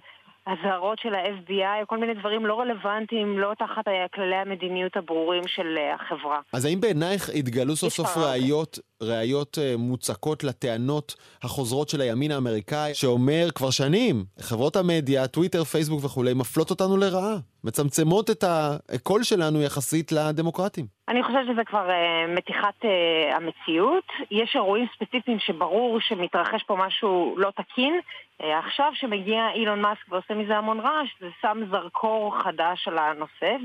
[0.51, 5.95] אזהרות של ה-FBI, כל מיני דברים לא רלוונטיים, לא תחת כללי המדיניות הברורים של אה,
[5.95, 6.39] החברה.
[6.53, 12.93] אז האם בעינייך התגלו סוף סוף ראיות, ראיות אה, מוצקות לטענות החוזרות של הימין האמריקאי,
[12.93, 19.61] שאומר כבר שנים, חברות המדיה, טוויטר, פייסבוק וכולי, מפלות אותנו לרעה, מצמצמות את הקול שלנו
[19.61, 20.85] יחסית לדמוקרטים?
[21.07, 24.03] אני חושבת שזה כבר uh, מתיחת uh, המציאות.
[24.31, 27.99] יש אירועים ספציפיים שברור שמתרחש פה משהו לא תקין.
[28.39, 33.55] עכשיו שמגיע אילון מאסק ועושה מזה המון רעש, זה שם זרקור חדש על הנושא,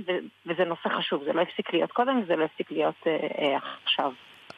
[0.47, 1.25] וזה נושא חשוב.
[1.25, 3.07] זה לא הפסיק להיות קודם, וזה לא הפסיק להיות
[3.85, 4.13] עכשיו.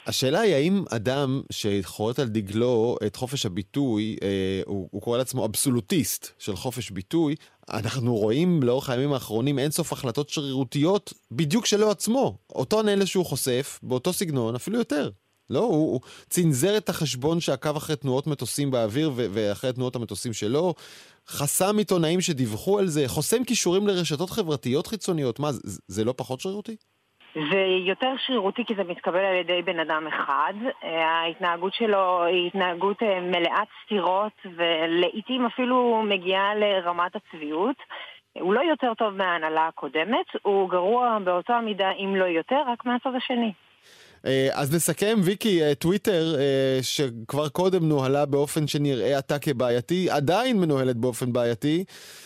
[0.07, 4.29] השאלה היא האם אדם שחורט על דגלו את חופש הביטוי, אה,
[4.67, 7.35] הוא, הוא קורא לעצמו אבסולוטיסט של חופש ביטוי,
[7.71, 12.39] אנחנו רואים לאורך הימים האחרונים אינסוף החלטות שרירותיות בדיוק שלו עצמו.
[12.55, 15.11] אותו נהל שהוא חושף, באותו סגנון, אפילו יותר.
[15.51, 16.01] לא, הוא, הוא
[16.31, 20.75] צנזר את החשבון שעקב אחרי תנועות מטוסים באוויר ו- ואחרי תנועות המטוסים שלו,
[21.29, 25.39] חסם עיתונאים שדיווחו על זה, חוסם כישורים לרשתות חברתיות חיצוניות.
[25.39, 26.77] מה, זה, זה לא פחות שרירותי?
[27.37, 30.55] זה יותר שרירותי כי זה מתקבל על ידי בן אדם אחד.
[30.85, 37.77] אה, ההתנהגות שלו היא התנהגות אה, מלאת סתירות ולעיתים אפילו מגיעה לרמת הצביעות.
[38.41, 43.15] הוא לא יותר טוב מההנהלה הקודמת, הוא גרוע באותה מידה אם לא יותר, רק מהצד
[43.15, 43.53] השני.
[44.27, 50.61] אה, אז נסכם, ויקי, אה, טוויטר, אה, שכבר קודם נוהלה באופן שנראה עתה כבעייתי, עדיין
[50.61, 51.85] מנוהלת באופן בעייתי,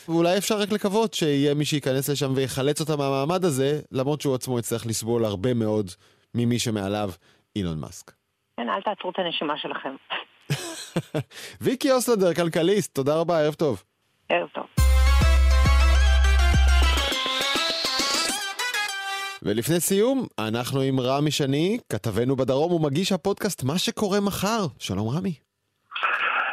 [0.09, 4.59] ואולי אפשר רק לקוות שיהיה מי שייכנס לשם ויחלץ אותה מהמעמד הזה, למרות שהוא עצמו
[4.59, 5.91] יצטרך לסבול הרבה מאוד
[6.35, 7.11] ממי שמעליו,
[7.57, 8.13] אילון מאסק.
[8.57, 9.97] כן, אל תעצרו את הנשימה שלכם.
[11.63, 13.83] ויקי אוסלדר, כלכליסט, תודה רבה, ערב טוב.
[14.29, 14.90] ערב טוב.
[19.43, 24.67] ולפני סיום, אנחנו עם רמי שני, כתבנו בדרום ומגיש הפודקאסט מה שקורה מחר.
[24.79, 25.35] שלום רמי.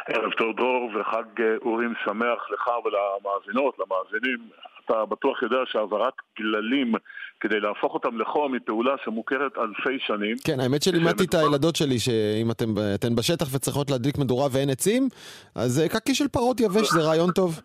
[0.08, 4.50] ערב טוב דרור וחג אה, אורים שמח לך ולמאזינות, למאזינים.
[4.84, 6.92] אתה בטוח יודע שהעברת גללים
[7.40, 10.36] כדי להפוך אותם לחום היא פעולה שמוכרת אלפי שנים.
[10.44, 15.08] כן, האמת שלימדתי את הילדות שלי שאם אתם, אתן בשטח וצריכות להדליק מדורה ואין עצים,
[15.54, 17.60] אז אה, קקי של פרות יבש זה רעיון טוב.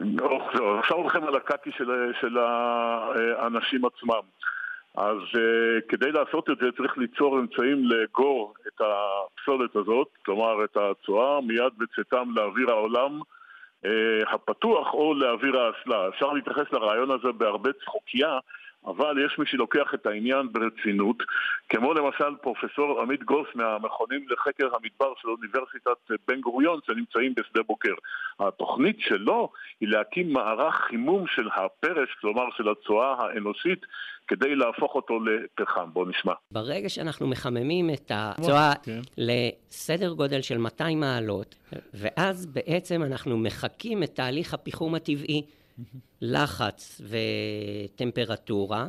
[0.00, 4.22] לא, עכשיו הולכים על הקקי של, של האנשים עצמם.
[4.94, 10.76] אז uh, כדי לעשות את זה צריך ליצור אמצעים לאגור את הפסולת הזאת, כלומר את
[10.76, 13.88] הצואה, מיד בצאתם לאוויר העולם uh,
[14.28, 16.08] הפתוח או לאוויר האסלה.
[16.08, 18.38] אפשר להתייחס לרעיון הזה בהרבה צחוקייה,
[18.86, 21.22] אבל יש מי שלוקח את העניין ברצינות,
[21.68, 27.94] כמו למשל פרופסור עמית גוס מהמכונים לחקר המדבר של אוניברסיטת בן גוריון שנמצאים בשדה בוקר.
[28.40, 33.86] התוכנית שלו היא להקים מערך חימום של הפרש, כלומר של הצואה האנושית,
[34.28, 35.90] כדי להפוך אותו לפחם.
[35.92, 36.32] בואו נשמע.
[36.50, 38.72] ברגע שאנחנו מחממים את הצואה.
[38.82, 39.00] כן.
[39.18, 41.54] לסדר גודל של 200 מעלות,
[41.94, 45.42] ואז בעצם אנחנו מחקים את תהליך הפיחום הטבעי.
[46.20, 47.00] לחץ
[47.94, 48.88] וטמפרטורה,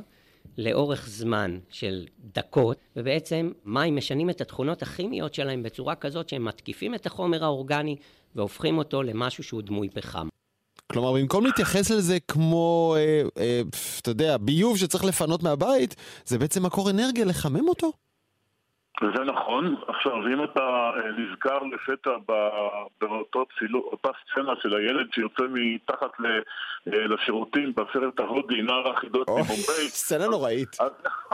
[0.57, 2.05] לאורך זמן של
[2.35, 7.95] דקות, ובעצם מים משנים את התכונות הכימיות שלהם בצורה כזאת שהם מתקיפים את החומר האורגני
[8.35, 10.27] והופכים אותו למשהו שהוא דמוי פחם.
[10.91, 13.61] כלומר, במקום להתייחס לזה כמו, אה, אה,
[14.01, 17.91] אתה יודע, ביוב שצריך לפנות מהבית, זה בעצם מקור אנרגיה לחמם אותו?
[19.01, 19.75] זה נכון.
[19.87, 22.11] עכשיו, אם אתה אה, נזכר לפתע
[23.01, 26.39] באותה סצנה של הילד שיוצא מתחת אה,
[26.85, 29.89] לשירותים בסרט ההודי, נער החידות ממומביי...
[29.89, 30.77] סצנה נוראית.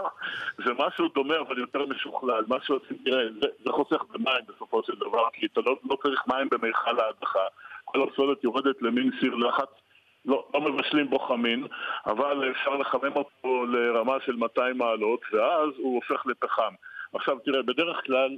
[0.66, 2.44] זה משהו דומה אבל יותר משוכלל.
[2.48, 3.24] מה שעושים, תראה,
[3.66, 7.46] זה חוסך במים בסופו של דבר, כי אתה לא, לא צריך מים במיכל ההדחה.
[7.86, 9.70] כל הפסולת יורדת למין סיר לחץ.
[10.26, 11.68] לא, לא מבשלים בו חמין,
[12.06, 16.74] אבל אפשר לחמם אותו לרמה של 200 מעלות, ואז הוא הופך לפחם.
[17.14, 18.38] עכשיו תראה, בדרך כלל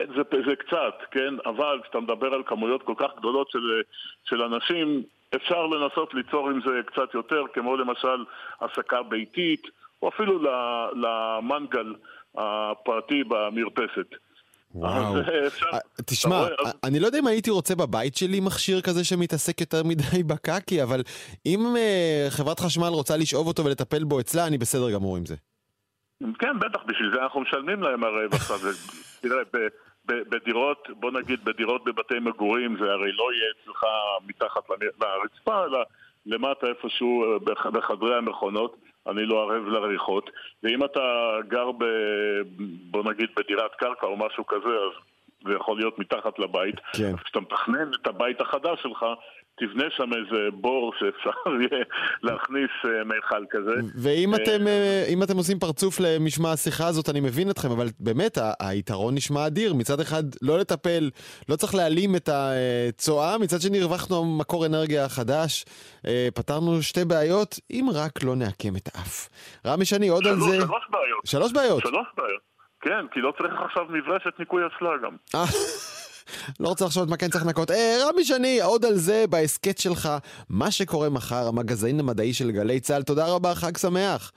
[0.00, 1.34] זה, זה קצת, כן?
[1.46, 3.82] אבל כשאתה מדבר על כמויות כל כך גדולות של,
[4.24, 5.02] של אנשים,
[5.36, 8.24] אפשר לנסות ליצור עם זה קצת יותר, כמו למשל
[8.60, 9.62] הסקה ביתית,
[10.02, 10.38] או אפילו
[10.92, 11.94] למנגל
[12.34, 14.06] הפרטי במרפסת.
[14.74, 15.14] וואו.
[16.06, 16.46] תשמע,
[16.84, 21.02] אני לא יודע אם הייתי רוצה בבית שלי מכשיר כזה שמתעסק יותר מדי בקקי, אבל
[21.46, 21.74] אם
[22.28, 25.34] חברת חשמל רוצה לשאוב אותו ולטפל בו אצלה, אני בסדר גמור עם זה.
[26.38, 28.58] כן, בטח, בשביל זה אנחנו משלמים להם הרי עכשיו.
[29.20, 29.42] תראה,
[30.06, 33.84] בדירות, בוא נגיד בדירות בבתי מגורים, זה הרי לא יהיה אצלך
[34.26, 34.62] מתחת
[35.00, 35.78] לרצפה, אלא
[36.26, 37.38] למטה איפשהו אה,
[37.70, 38.76] בחדרי המכונות.
[39.06, 40.30] אני לא ערב לריחות.
[40.62, 41.00] ואם אתה
[41.48, 41.84] גר ב...
[42.90, 44.92] בוא נגיד בדירת קרקע או משהו כזה, אז
[45.44, 46.74] זה יכול להיות מתחת לבית.
[46.92, 47.16] כן.
[47.16, 49.06] כשאתה מתכנן את הבית החדש שלך,
[49.56, 51.30] תבנה שם איזה בור שאפשר
[51.60, 51.84] יהיה
[52.22, 53.80] להכניס אה, מיכל כזה.
[54.02, 58.38] ואם אתם, אה, אם אתם עושים פרצוף למשמע השיחה הזאת, אני מבין אתכם, אבל באמת,
[58.60, 59.74] היתרון נשמע אדיר.
[59.74, 61.10] מצד אחד, לא לטפל,
[61.48, 65.64] לא צריך להעלים את הצואה, מצד שני, הרווחנו מקור אנרגיה חדש.
[66.06, 69.28] אה, פתרנו שתי בעיות, אם רק לא נעקם את האף.
[69.66, 70.56] רמי שני, עוד על זה...
[70.56, 71.26] שלוש בעיות.
[71.26, 71.80] שלוש בעיות?
[71.80, 72.54] שלוש בעיות.
[72.80, 75.16] כן, כי לא צריך עכשיו מברשת ניקוי אסלה גם.
[76.60, 77.70] לא רוצה לחשוב מה כן צריך לנקות.
[77.70, 80.08] אה, רבי שני, עוד על זה בהסכת שלך,
[80.48, 83.02] מה שקורה מחר, המגזין המדעי של גלי צה"ל.
[83.02, 84.32] תודה רבה, חג שמח.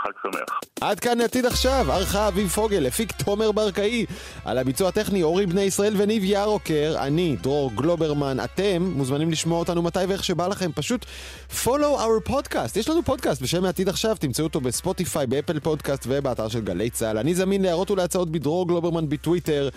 [0.00, 0.60] חג שמח.
[0.80, 4.06] עד כאן עתיד עכשיו, ערכה אביב פוגל, הפיק תומר ברקאי.
[4.44, 9.82] על הביצוע הטכני אורי בני ישראל וניב ירוקר, אני, דרור גלוברמן, אתם מוזמנים לשמוע אותנו
[9.82, 11.06] מתי ואיך שבא לכם, פשוט
[11.64, 12.78] follow our podcast.
[12.78, 17.18] יש לנו פודקאסט בשם עתיד עכשיו, תמצאו אותו בספוטיפיי, באפל פודקאסט ובאתר של גלי צה"ל.
[17.18, 19.68] אני זמין להערות ולהצעות בדרור גלוברמן בטוויטר.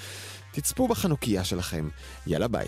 [0.55, 1.89] תצפו בחנוכיה שלכם.
[2.27, 2.67] יאללה ביי.